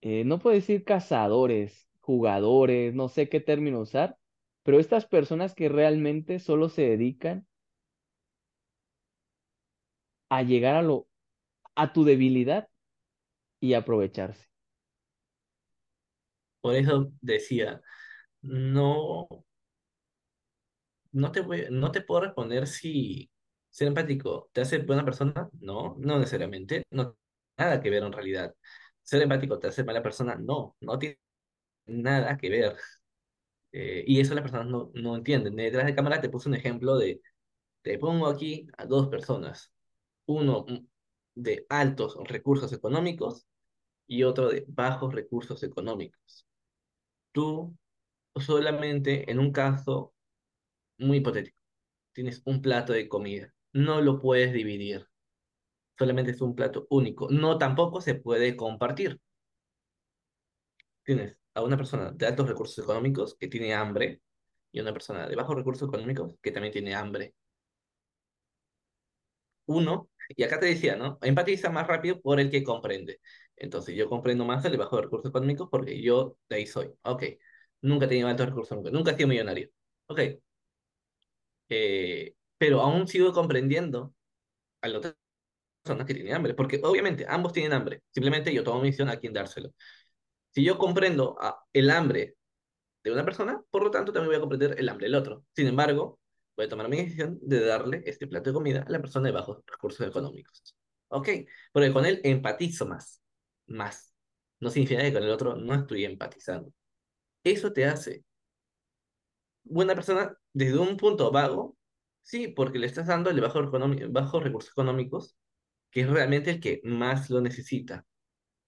[0.02, 4.18] eh, no puedo decir cazadores, jugadores, no sé qué término usar,
[4.64, 7.48] pero estas personas que realmente solo se dedican
[10.30, 11.08] a llegar a lo,
[11.76, 12.70] a tu debilidad
[13.62, 14.48] y aprovecharse.
[16.62, 17.82] Por eso decía,
[18.42, 19.28] no,
[21.14, 23.32] no te voy- no te puedo responder si
[23.72, 25.50] ser empático te hace buena persona.
[25.62, 26.86] No, no necesariamente.
[26.92, 27.18] No
[27.58, 28.56] nada que ver en realidad.
[29.04, 30.36] Ser empático te hace mala persona.
[30.38, 31.20] No, no tiene
[31.88, 32.78] nada que ver.
[33.72, 35.56] Eh, y eso las personas no, no entienden.
[35.56, 37.22] Detrás de cámara te puse un ejemplo de,
[37.84, 39.74] te pongo aquí a dos personas.
[40.28, 40.66] Uno
[41.36, 43.48] de altos recursos económicos
[44.08, 46.48] y otro de bajos recursos económicos.
[47.32, 47.76] Tú
[48.36, 50.13] solamente en un caso
[50.98, 51.58] muy hipotético
[52.14, 53.54] tienes un plato de comida.
[53.74, 55.08] No lo puedes dividir.
[55.98, 57.30] Solamente es un plato único.
[57.32, 59.20] No tampoco se puede compartir.
[61.04, 64.22] Tienes a una persona de altos recursos económicos que tiene hambre
[64.72, 67.34] y una persona de bajos recursos económicos que también tiene hambre.
[69.66, 71.18] Uno, y acá te decía, ¿no?
[71.22, 73.20] Empatiza más rápido por el que comprende.
[73.56, 76.92] Entonces yo comprendo más el de bajos recursos económicos porque yo de ahí soy.
[77.04, 77.24] Ok.
[77.82, 78.94] Nunca he tenido altos recursos económicos.
[78.94, 79.70] Nunca he sido millonario.
[80.08, 80.20] Ok.
[81.70, 84.14] Eh, pero aún sigo comprendiendo
[84.82, 85.16] a la otra
[85.84, 89.18] persona que tiene hambre, porque obviamente ambos tienen hambre, simplemente yo tomo mi decisión a
[89.20, 89.74] quién dárselo.
[90.52, 92.36] Si yo comprendo a- el hambre
[93.04, 95.46] de una persona, por lo tanto también voy a comprender el hambre del otro.
[95.56, 96.20] Sin embargo,
[96.56, 99.34] voy a tomar mi decisión de darle este plato de comida a la persona de
[99.34, 100.76] bajos recursos económicos.
[101.10, 101.30] ¿Ok?
[101.72, 103.22] Porque con él empatizo más,
[103.68, 104.14] más.
[104.60, 106.72] No significa que con el otro no estoy empatizando.
[107.44, 108.24] Eso te hace
[109.64, 111.78] buena persona desde un punto vago,
[112.22, 115.38] sí, porque le estás dando el bajos recursos económicos
[115.92, 118.06] que es realmente el que más lo necesita.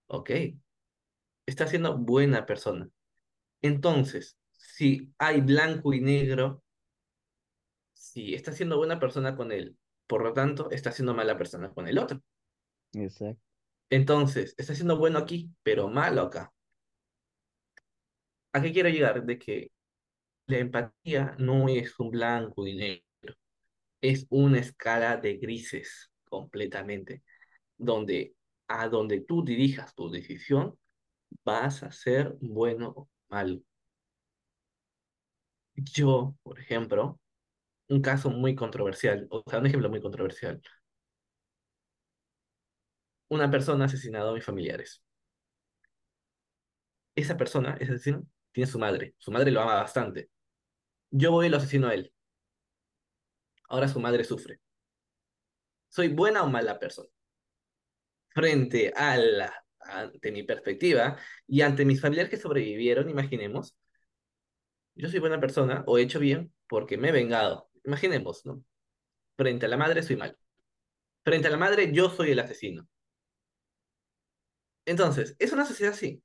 [0.08, 0.32] ¿Ok?
[1.48, 2.90] Está siendo buena persona.
[3.62, 6.64] Entonces, si hay blanco y negro,
[7.94, 9.78] Si está siendo buena persona con él,
[10.08, 12.22] por lo tanto, está siendo mala persona con el otro.
[12.94, 13.42] Exacto.
[13.90, 16.54] Entonces, está siendo bueno aquí, pero malo acá.
[18.54, 19.26] ¿A qué quiero llegar?
[19.26, 19.72] De que
[20.48, 23.36] la empatía no es un blanco y negro,
[24.02, 27.24] es una escala de grises completamente,
[27.78, 28.36] donde
[28.68, 30.78] a donde tú dirijas tu decisión,
[31.46, 33.62] vas a ser bueno o malo.
[35.76, 37.20] Yo, por ejemplo,
[37.90, 40.62] un caso muy controversial, o sea, un ejemplo muy controversial.
[43.30, 45.04] Una persona asesinado a mis familiares.
[47.16, 49.16] Esa persona, ese asesino, tiene su madre.
[49.18, 50.30] Su madre lo ama bastante.
[51.18, 52.12] Yo voy y lo asesino a él.
[53.70, 54.60] Ahora su madre sufre.
[55.88, 57.10] ¿Soy buena o mala persona?
[58.30, 63.78] Frente a la, ante mi perspectiva y ante mis familiares que sobrevivieron, imaginemos,
[64.96, 67.70] yo soy buena persona o he hecho bien porque me he vengado.
[67.86, 68.66] Imaginemos, ¿no?
[69.38, 70.36] Frente a la madre soy malo.
[71.24, 72.90] Frente a la madre yo soy el asesino.
[74.86, 76.22] Entonces, es una sociedad así,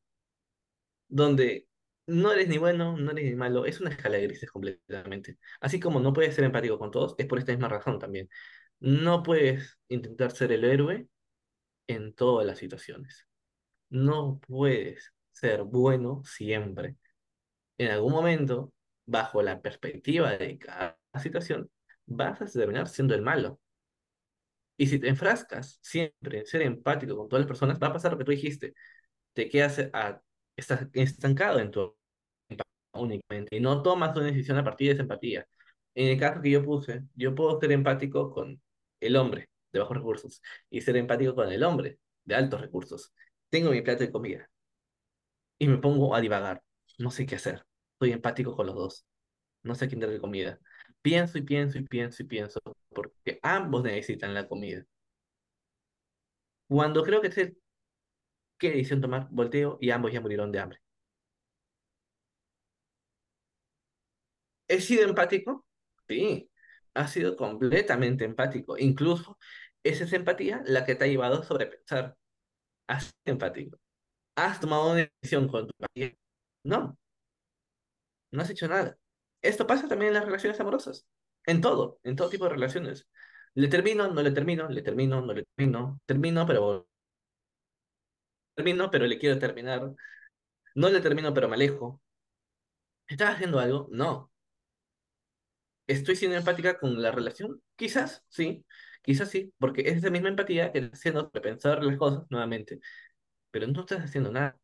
[1.09, 1.68] donde
[2.11, 5.39] no eres ni bueno, no eres ni malo, es una escala de grises completamente.
[5.61, 8.29] Así como no puedes ser empático con todos, es por esta misma razón también.
[8.81, 11.09] No puedes intentar ser el héroe
[11.87, 13.27] en todas las situaciones.
[13.91, 16.97] No puedes ser bueno siempre.
[17.79, 18.73] En algún momento,
[19.07, 21.71] bajo la perspectiva de cada situación,
[22.07, 23.61] vas a terminar siendo el malo.
[24.77, 28.13] Y si te enfrascas siempre en ser empático con todas las personas, va a pasar
[28.13, 28.75] lo que tú dijiste.
[29.35, 30.23] Te quedas a,
[30.57, 31.97] estás estancado en tu
[32.93, 35.47] únicamente y no tomas una decisión a partir de esa empatía.
[35.95, 38.61] En el caso que yo puse, yo puedo ser empático con
[39.01, 43.12] el hombre de bajos recursos y ser empático con el hombre de altos recursos.
[43.51, 44.49] Tengo mi plato de comida
[45.59, 46.62] y me pongo a divagar.
[46.99, 47.64] No sé qué hacer.
[47.99, 49.07] Soy empático con los dos.
[49.62, 50.59] No sé quién darle comida.
[51.03, 52.61] Pienso y pienso y pienso y pienso
[52.91, 54.84] porque ambos necesitan la comida.
[56.68, 57.57] Cuando creo que sé
[58.59, 60.80] qué decisión tomar, volteo y ambos ya murieron de hambre.
[64.71, 65.66] ¿He sido empático?
[66.09, 66.51] Sí,
[66.95, 68.79] ha sido completamente empático.
[68.79, 69.39] Incluso
[69.83, 72.16] esa es empatía la que te ha llevado a sobrepensar.
[72.89, 73.79] Has sido empático.
[74.37, 76.14] ¿Has tomado una decisión con tu empatía?
[76.64, 76.99] No,
[78.31, 78.97] no has hecho nada.
[79.43, 81.07] Esto pasa también en las relaciones amorosas.
[81.47, 83.09] En todo, en todo tipo de relaciones.
[83.55, 86.87] Le termino, no le termino, le termino, no le termino, termino, pero
[88.55, 89.93] termino, pero le quiero terminar.
[90.77, 92.03] No le termino, pero me alejo.
[93.09, 93.89] ¿Estás haciendo algo?
[93.91, 94.30] No.
[95.91, 97.61] ¿Estoy siendo empática con la relación?
[97.74, 98.64] Quizás, sí.
[99.03, 102.78] Quizás sí, porque es esa misma empatía que está haciendo repensar las cosas nuevamente.
[103.51, 104.57] Pero no estás haciendo nada.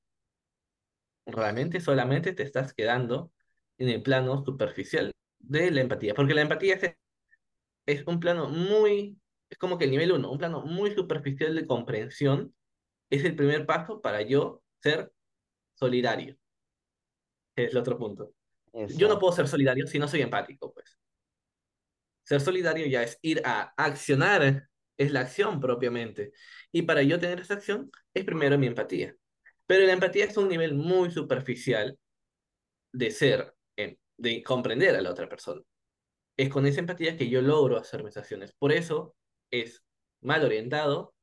[1.27, 3.33] Realmente solamente te estás quedando
[3.79, 5.11] en el plano superficial
[5.41, 6.15] de la empatía.
[6.15, 6.95] Porque la empatía es,
[7.87, 9.19] es un plano muy,
[9.51, 12.55] es como que el nivel uno, un plano muy superficial de comprensión.
[13.11, 15.11] Es el primer paso para yo ser
[15.75, 16.37] solidario.
[17.57, 18.33] Es el otro punto.
[18.97, 20.96] Yo no puedo ser solidario si no soy empático, pues.
[22.27, 26.33] Ser solidario ya es ir a accionar, es la acción propiamente.
[26.73, 29.15] Y para yo tener esa acción es primero mi empatía.
[29.67, 31.97] Pero la empatía es un nivel muy superficial
[32.93, 33.55] de ser,
[34.19, 35.63] de comprender a la otra persona.
[36.37, 38.53] Es con esa empatía que yo logro hacer mis acciones.
[38.59, 39.15] Por eso
[39.53, 39.85] es
[40.21, 41.15] mal orientado,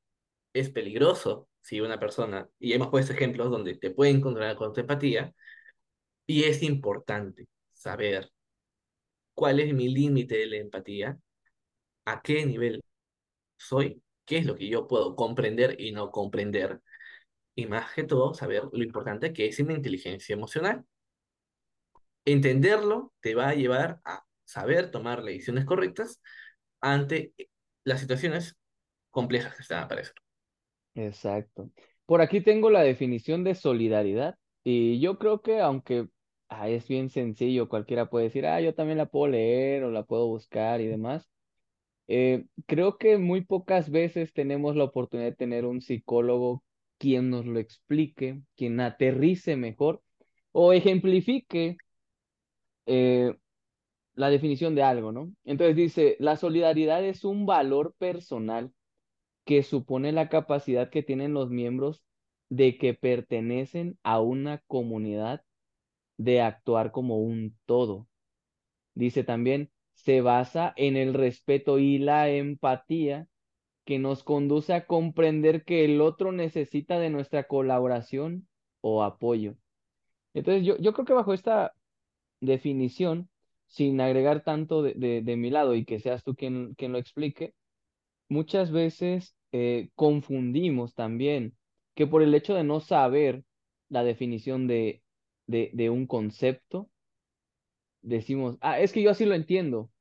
[0.53, 4.79] es peligroso si una persona, y hemos puesto ejemplos donde te pueden encontrar con tu
[4.81, 5.33] empatía,
[6.25, 8.29] y es importante saber
[9.33, 11.17] cuál es mi límite de la empatía,
[12.05, 12.81] a qué nivel
[13.57, 16.81] soy, qué es lo que yo puedo comprender y no comprender,
[17.55, 20.85] y más que todo saber lo importante que es mi inteligencia emocional.
[22.25, 26.21] Entenderlo te va a llevar a saber tomar las decisiones correctas
[26.79, 27.33] ante
[27.83, 28.55] las situaciones
[29.09, 30.21] complejas que están apareciendo.
[30.95, 31.69] Exacto.
[32.05, 36.07] Por aquí tengo la definición de solidaridad y yo creo que aunque
[36.67, 40.27] es bien sencillo, cualquiera puede decir, ah, yo también la puedo leer o la puedo
[40.27, 41.29] buscar y demás.
[42.07, 46.63] Eh, creo que muy pocas veces tenemos la oportunidad de tener un psicólogo
[46.97, 50.01] quien nos lo explique, quien aterrice mejor
[50.51, 51.77] o ejemplifique
[52.85, 53.35] eh,
[54.15, 55.33] la definición de algo, ¿no?
[55.45, 58.71] Entonces dice, la solidaridad es un valor personal
[59.45, 62.03] que supone la capacidad que tienen los miembros
[62.49, 65.43] de que pertenecen a una comunidad
[66.17, 68.07] de actuar como un todo.
[68.95, 73.27] Dice también, se basa en el respeto y la empatía
[73.85, 78.47] que nos conduce a comprender que el otro necesita de nuestra colaboración
[78.81, 79.55] o apoyo.
[80.33, 81.73] Entonces, yo, yo creo que bajo esta
[82.41, 83.29] definición,
[83.67, 87.53] sin agregar tanto de, de, mi lado y que seas tú quien, quien lo explique,
[88.29, 91.57] muchas veces eh, confundimos también
[91.95, 93.43] que por el hecho de no saber
[93.89, 95.02] la definición de,
[95.47, 96.89] de, de un concepto,
[98.01, 99.91] decimos, ah, es que yo así lo entiendo,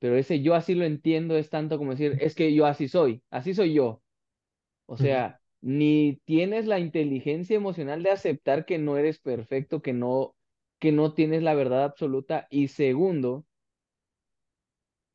[0.00, 3.22] pero ese yo así lo entiendo es tanto como decir, es que yo así soy,
[3.30, 4.02] así soy yo.
[4.86, 10.36] O sea, ni tienes la inteligencia emocional de aceptar que no eres perfecto, que no,
[10.80, 12.48] que no tienes la verdad absoluta.
[12.50, 13.46] Y segundo,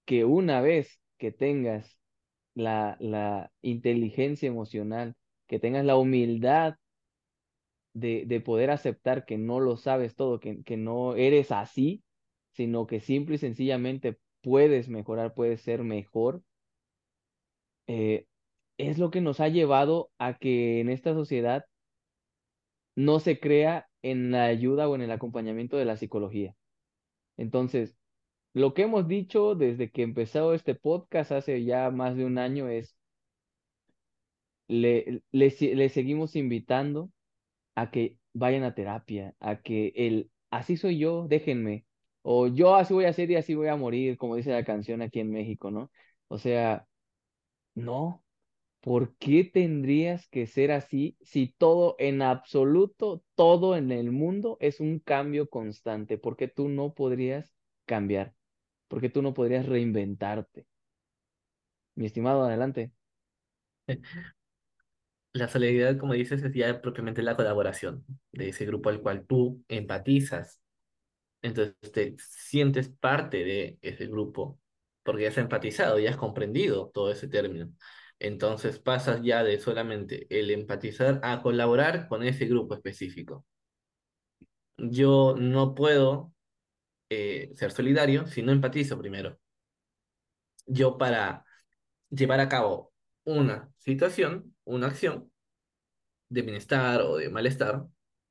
[0.05, 1.99] que una vez que tengas
[2.55, 5.15] la, la inteligencia emocional,
[5.47, 6.75] que tengas la humildad
[7.93, 12.03] de, de poder aceptar que no lo sabes todo, que, que no eres así,
[12.51, 16.43] sino que simple y sencillamente puedes mejorar, puedes ser mejor,
[17.87, 18.25] eh,
[18.77, 21.65] es lo que nos ha llevado a que en esta sociedad
[22.95, 26.55] no se crea en la ayuda o en el acompañamiento de la psicología.
[27.37, 27.97] Entonces,
[28.53, 32.67] lo que hemos dicho desde que empezó este podcast hace ya más de un año
[32.69, 32.97] es,
[34.67, 37.11] le, le, le seguimos invitando
[37.81, 41.85] a que vayan a terapia, a que el, así soy yo, déjenme,
[42.21, 45.01] o yo así voy a ser y así voy a morir, como dice la canción
[45.01, 45.91] aquí en México, ¿no?
[46.27, 46.87] O sea,
[47.75, 48.23] no.
[48.81, 54.79] ¿Por qué tendrías que ser así si todo, en absoluto, todo en el mundo es
[54.79, 56.17] un cambio constante?
[56.17, 57.53] ¿Por qué tú no podrías
[57.85, 58.35] cambiar?
[58.89, 60.67] ¿Por qué tú no podrías reinventarte?
[61.95, 62.91] Mi estimado, adelante.
[65.39, 69.63] La solidaridad, como dices, es ya propiamente la colaboración de ese grupo al cual tú
[69.69, 70.61] empatizas.
[71.41, 74.59] Entonces te sientes parte de ese grupo
[75.03, 77.71] porque ya has empatizado, ya has comprendido todo ese término.
[78.19, 83.45] Entonces pasas ya de solamente el empatizar a colaborar con ese grupo específico.
[84.77, 86.33] Yo no puedo
[87.09, 89.39] eh, ser solidario si no empatizo primero.
[90.67, 91.45] Yo para
[92.09, 92.93] llevar a cabo
[93.25, 95.28] una situación, una acción
[96.29, 97.87] de bienestar o de malestar,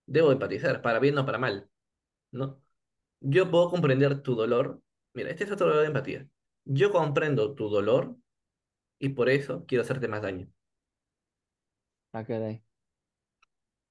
[0.06, 1.70] debo empatizar, para bien o para mal,
[2.32, 2.62] ¿no?
[3.20, 4.82] Yo puedo comprender tu dolor.
[5.14, 6.28] Mira, este es otro lado de empatía.
[6.64, 8.16] Yo comprendo tu dolor
[8.98, 10.48] y por eso quiero hacerte más daño.
[12.12, 12.62] Ah, caray.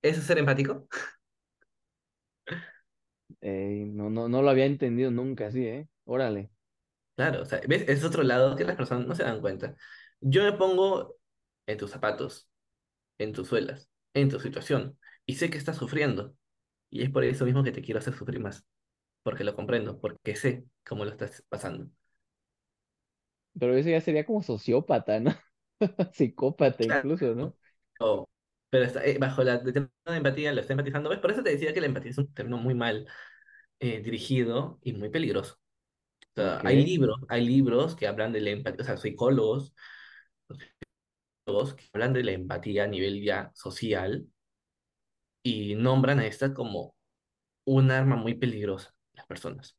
[0.01, 0.87] ¿Eso es ser empático?
[3.41, 5.87] Ey, no, no, no lo había entendido nunca así, ¿eh?
[6.05, 6.49] Órale.
[7.15, 7.83] Claro, o sea, ¿ves?
[7.89, 9.75] Es otro lado que las personas no se dan cuenta.
[10.21, 11.17] Yo me pongo
[11.65, 12.49] en tus zapatos,
[13.19, 16.35] en tus suelas, en tu situación y sé que estás sufriendo
[16.89, 18.65] y es por eso mismo que te quiero hacer sufrir más,
[19.23, 21.89] porque lo comprendo, porque sé cómo lo estás pasando.
[23.59, 25.33] Pero eso ya sería como sociópata, ¿no?
[26.13, 27.55] Psicópata incluso, ¿no?
[28.69, 31.09] Pero está, eh, bajo la de empatía lo está empatizando.
[31.09, 31.19] ¿Ves?
[31.19, 33.07] Por eso te decía que la empatía es un término muy mal
[33.79, 35.59] eh, dirigido y muy peligroso.
[36.35, 39.73] O sea, hay libros, hay libros que hablan de la empatía, o sea, psicólogos
[41.75, 44.27] que hablan de la empatía a nivel ya social
[45.43, 46.95] y nombran a esta como
[47.65, 49.77] un arma muy peligrosa, las personas.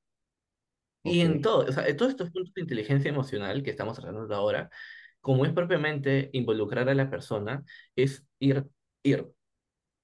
[1.04, 3.98] Y ok, en todo, o sea, en todos estos puntos de inteligencia emocional que estamos
[3.98, 4.70] tratando ahora,
[5.20, 7.64] como es propiamente involucrar a la persona,
[7.96, 8.66] es ir,
[9.02, 9.26] ir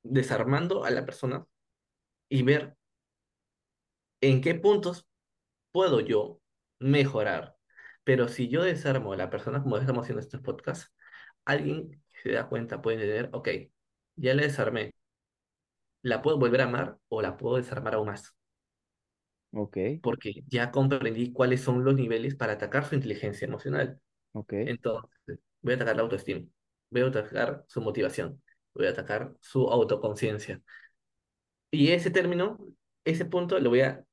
[0.02, 1.46] desarmando a la persona
[2.28, 2.76] y ver
[4.20, 5.06] en qué puntos
[5.72, 6.40] puedo yo
[6.80, 7.56] mejorar.
[8.04, 10.93] Pero si yo desarmo a la persona, como estamos haciendo estos podcasts,
[11.44, 13.48] alguien se da cuenta puede entender, ok,
[14.16, 14.92] ya la desarmé,
[16.02, 18.32] la puedo volver a amar o la puedo desarmar aún más,
[19.52, 24.00] ok, porque ya comprendí cuáles son los niveles para atacar su inteligencia emocional.
[24.32, 26.46] ok, Entonces, voy a atacar la autoestima,
[26.90, 28.42] voy a atacar su motivación,
[28.74, 30.62] voy a atacar su autoconciencia.
[31.70, 32.58] Y ese término,
[33.04, 34.04] ese punto lo voy a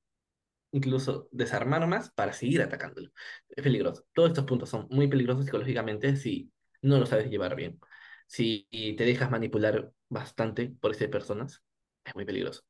[0.72, 3.12] incluso desarmar más para seguir atacándolo.
[3.50, 4.06] Es peligroso.
[4.14, 6.52] Todos estos puntos son muy peligrosos psicológicamente si
[6.82, 7.80] no lo sabes llevar bien.
[8.28, 8.68] Si
[8.98, 11.64] te dejas manipular bastante por esas personas,
[12.06, 12.62] es muy peligroso.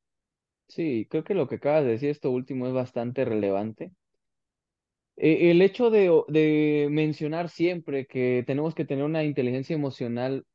[0.68, 3.92] Sí, creo que lo que acabas de decir, esto último, es bastante relevante.
[5.16, 10.46] Eh, el hecho de, de mencionar siempre que tenemos que tener una inteligencia emocional,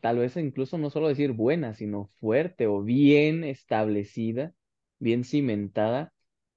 [0.00, 4.54] tal vez incluso no solo decir buena, sino fuerte o bien establecida,
[4.98, 6.14] bien cimentada,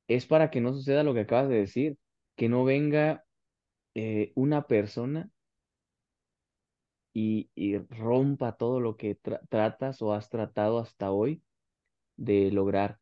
[0.08, 1.98] es para que no suceda lo que acabas de decir,
[2.36, 3.26] que no venga
[3.96, 5.30] eh, una persona
[7.14, 7.50] y,
[7.90, 11.44] rompa todo lo que tra- tratas o has tratado hasta hoy
[12.18, 13.00] de lograr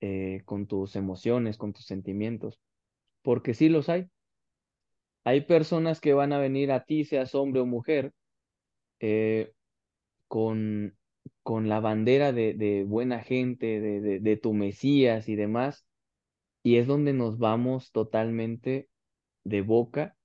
[0.00, 2.60] eh, con tus emociones, con tus sentimientos,
[3.22, 4.08] porque sí los hay.
[5.24, 8.12] Hay personas que van a venir a ti, seas hombre o mujer,
[9.00, 9.52] eh,
[10.28, 10.96] con,
[11.42, 15.86] con la bandera de, buena gente, de, de tu Mesías y demás,
[16.62, 18.88] y es donde nos vamos totalmente
[19.44, 20.16] de boca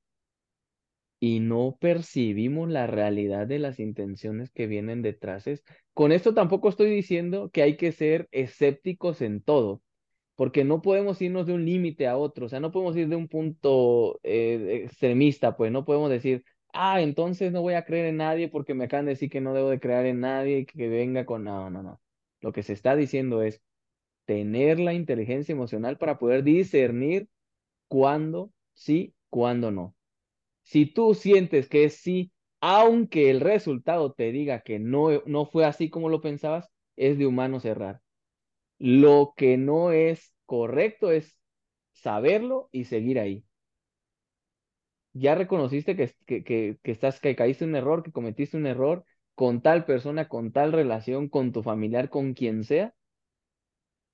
[1.20, 5.46] y no percibimos la realidad de las intenciones que vienen detrás.
[5.94, 9.82] Con esto tampoco estoy diciendo que hay que ser escépticos en todo,
[10.36, 13.16] porque no podemos irnos de un límite a otro, o sea, no podemos ir de
[13.18, 16.44] un punto eh, extremista, pues no podemos decir,
[16.74, 19.54] ah, entonces no voy a creer en nadie porque me acaban de decir que no
[19.54, 21.44] debo de creer en nadie y que venga con...
[21.44, 22.02] No, no, no.
[22.42, 23.62] Lo que se está diciendo es
[24.26, 27.28] tener la inteligencia emocional para poder discernir
[27.88, 29.96] cuándo sí, cuándo no.
[30.70, 32.32] Si tú sientes que es sí,
[32.62, 37.26] aunque el resultado te diga que no, no fue así como lo pensabas, es de
[37.28, 38.02] humano cerrar.
[38.80, 41.38] Lo que no es correcto es
[41.94, 43.46] saberlo y seguir ahí.
[45.14, 49.06] Ya reconociste que, que, que, que estás, que caíste un error, que cometiste un error
[49.36, 52.94] con tal persona, con tal relación, con tu familiar, con quien sea,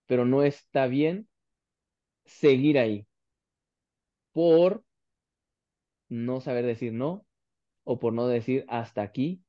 [0.07, 1.27] pero no está bien
[2.25, 3.07] seguir ahí
[4.33, 4.83] por
[6.15, 7.25] no saber decir no
[7.83, 9.43] o por no decir hasta aquí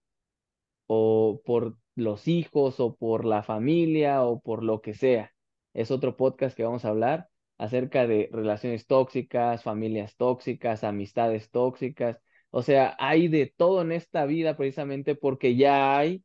[0.86, 5.32] o por los hijos o por la familia o por lo que sea.
[5.74, 7.28] Es otro podcast que vamos a hablar
[7.58, 12.20] acerca de relaciones tóxicas, familias tóxicas, amistades tóxicas.
[12.50, 16.24] O sea, hay de todo en esta vida precisamente porque ya hay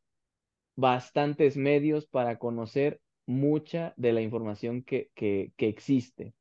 [0.76, 6.34] bastantes medios para conocer mucha de la información que, que, que existe.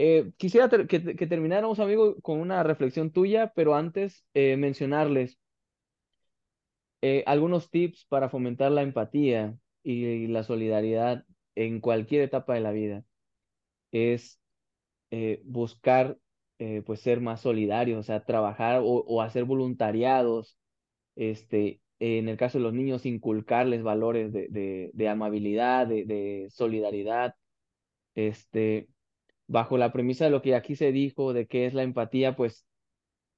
[0.00, 5.40] Eh, quisiera que, termináramos, amigo, con una reflexión tuya, pero antes eh, mencionarles
[7.02, 11.24] eh, algunos tips para fomentar la empatía y, la solidaridad
[11.56, 13.04] en cualquier etapa de la vida.
[13.90, 14.40] Es
[15.42, 16.16] buscar,
[16.86, 20.56] pues, ser más solidarios, o sea, trabajar o, o hacer voluntariados,
[21.16, 26.48] este, en el caso de los niños, inculcarles valores de, de, de amabilidad, de, de,
[26.50, 27.34] solidaridad,
[28.14, 28.88] este,
[29.48, 32.66] bajo la premisa de lo que aquí se dijo, de qué es la empatía, pues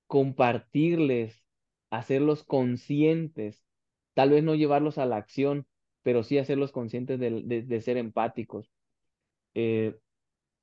[0.08, 1.44] compartirles,
[1.90, 3.64] hacerlos conscientes,
[4.14, 5.66] tal vez no llevarlos a la acción,
[6.02, 8.70] pero sí hacerlos conscientes de, de, ser empáticos.
[9.54, 9.96] Eh,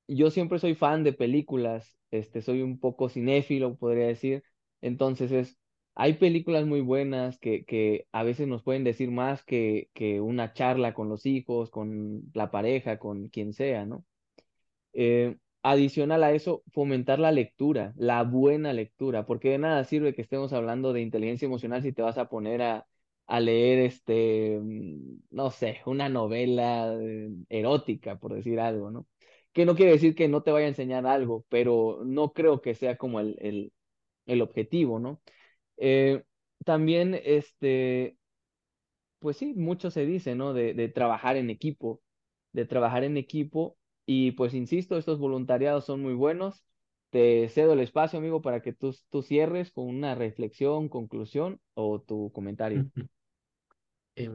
[0.08, 4.44] yo siempre soy fan de películas, este, soy un poco cinéfilo, podría decir,
[4.80, 5.58] entonces es
[6.00, 10.52] hay películas muy buenas que, que a veces nos pueden decir más que, que una
[10.52, 14.04] charla con los hijos, con la pareja, con quien sea, ¿no?
[14.92, 20.22] Eh, adicional a eso, fomentar la lectura, la buena lectura, porque de nada sirve que
[20.22, 22.86] estemos hablando de inteligencia emocional si te vas a poner a,
[23.26, 24.60] a leer, este,
[25.30, 29.06] no sé, una novela eh, erótica, por decir algo, ¿no?
[29.52, 32.74] Que no quiere decir que no te vaya a enseñar algo, pero no creo que
[32.74, 33.72] sea como el, el,
[34.26, 35.22] el objetivo, ¿no?
[35.78, 36.24] Eh,
[36.64, 38.18] también, este,
[39.18, 40.52] pues sí, mucho se dice, ¿no?
[40.54, 42.02] De, trabajar en equipo,
[42.52, 43.77] de trabajar en equipo.
[44.10, 46.64] Y pues insisto, estos voluntariados son muy buenos.
[47.10, 52.00] Te cedo el espacio, amigo, para que tú, tú cierres con una reflexión, conclusión o
[52.00, 52.88] tu comentario.
[54.16, 54.30] Eh,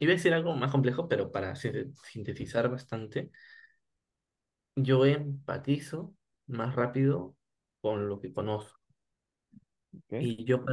[0.00, 3.30] iba a decir algo más complejo, pero para sintetizar bastante,
[4.74, 6.12] yo empatizo
[6.48, 7.36] más rápido
[7.80, 8.80] con lo que conozco.
[10.06, 10.38] Okay.
[10.38, 10.64] Y yo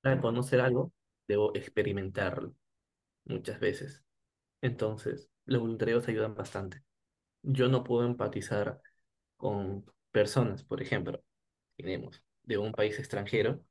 [0.00, 0.94] para conocer algo,
[1.28, 2.54] debo experimentarlo
[3.26, 4.02] muchas veces.
[4.62, 6.82] Entonces, los voluntarios ayudan bastante.
[7.42, 8.80] Yo no puedo empatizar
[9.36, 11.22] con personas, por ejemplo,
[11.76, 13.64] tenemos de un país extranjero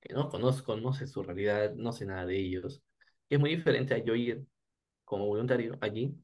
[0.00, 2.82] que no conozco, no sé su realidad, no sé nada de ellos,
[3.28, 4.46] que es muy diferente a yo ir
[5.04, 6.16] como voluntario allí,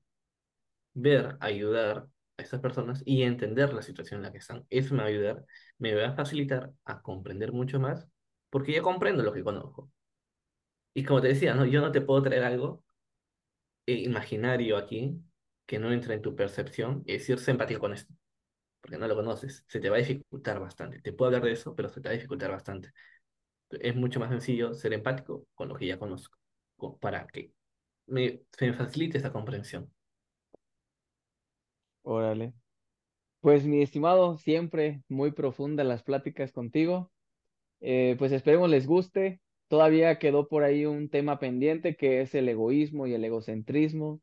[0.95, 4.67] ver, ayudar a estas personas y entender la situación en la que están.
[4.71, 5.45] Eso me va a ayudar,
[5.79, 8.07] me va a facilitar a comprender mucho más
[8.51, 9.91] porque ya comprendo lo que conozco.
[10.95, 11.65] Y como te decía, ¿no?
[11.65, 12.85] yo no te puedo traer algo
[13.87, 15.21] imaginario aquí
[15.69, 18.15] que no entra en tu percepción y decir, empático con esto,
[18.81, 19.67] porque no lo conoces.
[19.69, 20.99] Se te va a dificultar bastante.
[21.03, 22.91] Te puedo hablar de eso, pero se te va a dificultar bastante.
[23.73, 26.39] Es mucho más sencillo ser empático con lo que ya conozco,
[27.01, 27.53] para que
[28.07, 28.41] me,
[28.73, 29.93] facilite esa comprensión.
[32.03, 32.55] Órale.
[33.41, 37.13] Pues mi estimado, siempre muy profunda las pláticas contigo.
[37.81, 39.43] Eh, pues esperemos les guste.
[39.69, 44.23] Todavía quedó por ahí un tema pendiente que es el egoísmo y el egocentrismo.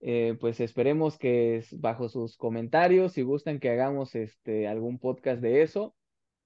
[0.00, 5.62] Eh, pues esperemos que bajo sus comentarios, si gustan que hagamos este, algún podcast de
[5.62, 5.94] eso,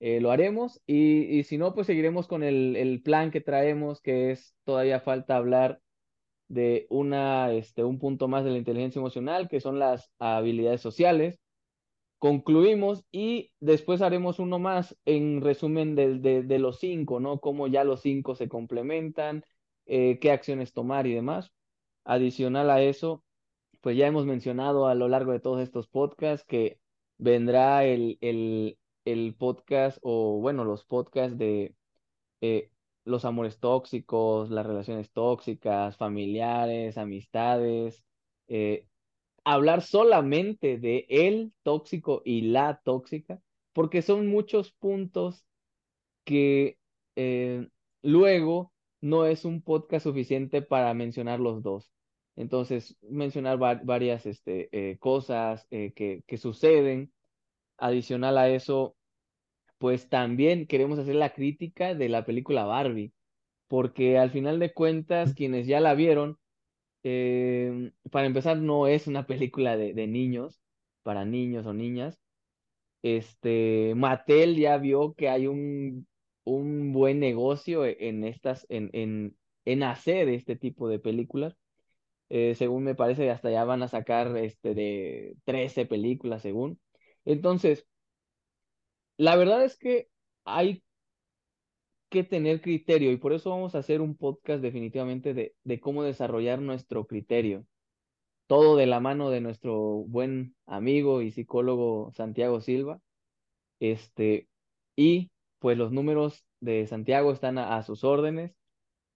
[0.00, 0.82] eh, lo haremos.
[0.86, 5.00] Y, y, si no, pues seguiremos con el, el, plan que traemos, que es todavía
[5.00, 5.80] falta hablar
[6.48, 11.42] de una, este, un punto más de la inteligencia emocional, que son las habilidades sociales
[12.22, 17.40] concluimos y después haremos uno más en resumen de, de, los cinco, ¿no?
[17.40, 19.44] Cómo ya los cinco se complementan,
[19.86, 21.50] eh, qué acciones tomar y demás.
[22.04, 23.24] Adicional a eso,
[23.82, 26.80] pues ya hemos mencionado a lo largo de todos estos podcasts que
[27.18, 31.74] vendrá el, el, el podcast o bueno, los podcasts de
[32.40, 32.70] eh,
[33.04, 38.04] los amores tóxicos, las relaciones tóxicas, familiares, amistades,
[38.48, 38.86] eh,
[39.44, 43.40] hablar solamente de el tóxico y la tóxica,
[43.72, 45.44] porque son muchos puntos
[46.24, 46.78] que
[47.16, 47.68] eh,
[48.02, 51.92] luego no es un podcast suficiente para mencionar los dos.
[52.36, 57.12] Entonces, mencionar varias este, eh, cosas eh, que, que suceden.
[57.78, 58.96] Adicional a eso,
[59.78, 63.14] pues también queremos hacer la crítica de la película Barbie,
[63.68, 66.38] porque al final de cuentas, quienes ya la vieron,
[67.04, 70.62] eh, para empezar, no es una película de, de niños,
[71.02, 72.20] para niños o niñas.
[73.02, 76.06] Este, Mattel ya vio que hay un,
[76.44, 81.56] un buen negocio en estas, en, en, en hacer este tipo de películas.
[82.34, 86.80] Eh, según me parece, hasta ya van a sacar este de 13 películas, según.
[87.26, 87.86] Entonces,
[89.16, 90.08] la verdad es que
[90.44, 90.82] hay
[92.08, 96.02] que tener criterio y por eso vamos a hacer un podcast definitivamente de, de cómo
[96.04, 97.66] desarrollar nuestro criterio.
[98.48, 99.74] Todo de la mano de nuestro
[100.06, 103.00] buen amigo y psicólogo Santiago Silva.
[103.80, 104.48] Este,
[104.96, 108.56] y pues los números de Santiago están a, a sus órdenes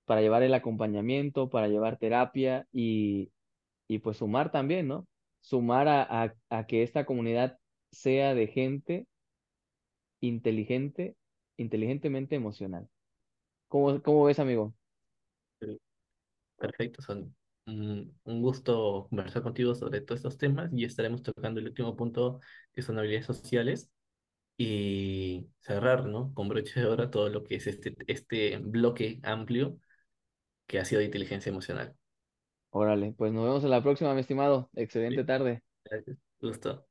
[0.07, 3.33] para llevar el acompañamiento, para llevar terapia y,
[3.89, 5.09] y pues sumar también, ¿no?
[5.43, 7.59] Sumar a, a, a que esta comunidad
[7.93, 9.07] sea de gente
[10.21, 11.17] inteligente,
[11.57, 12.89] inteligentemente emocional.
[13.69, 14.75] ¿Cómo, cómo ves, amigo?
[16.57, 21.67] Perfecto, son un, un gusto conversar contigo sobre todos estos temas y estaremos tocando el
[21.69, 22.41] último punto
[22.73, 23.91] que son habilidades sociales
[24.59, 26.35] y cerrar, ¿no?
[26.35, 29.79] Con broche de oro todo lo que es este, este bloque amplio
[30.67, 31.97] que ha sido de inteligencia emocional.
[32.71, 34.71] Órale, pues nos vemos en la próxima, mi estimado.
[35.09, 35.63] Sí, Excelente tarde.
[35.85, 36.19] gracias.
[36.41, 36.86] Gusto.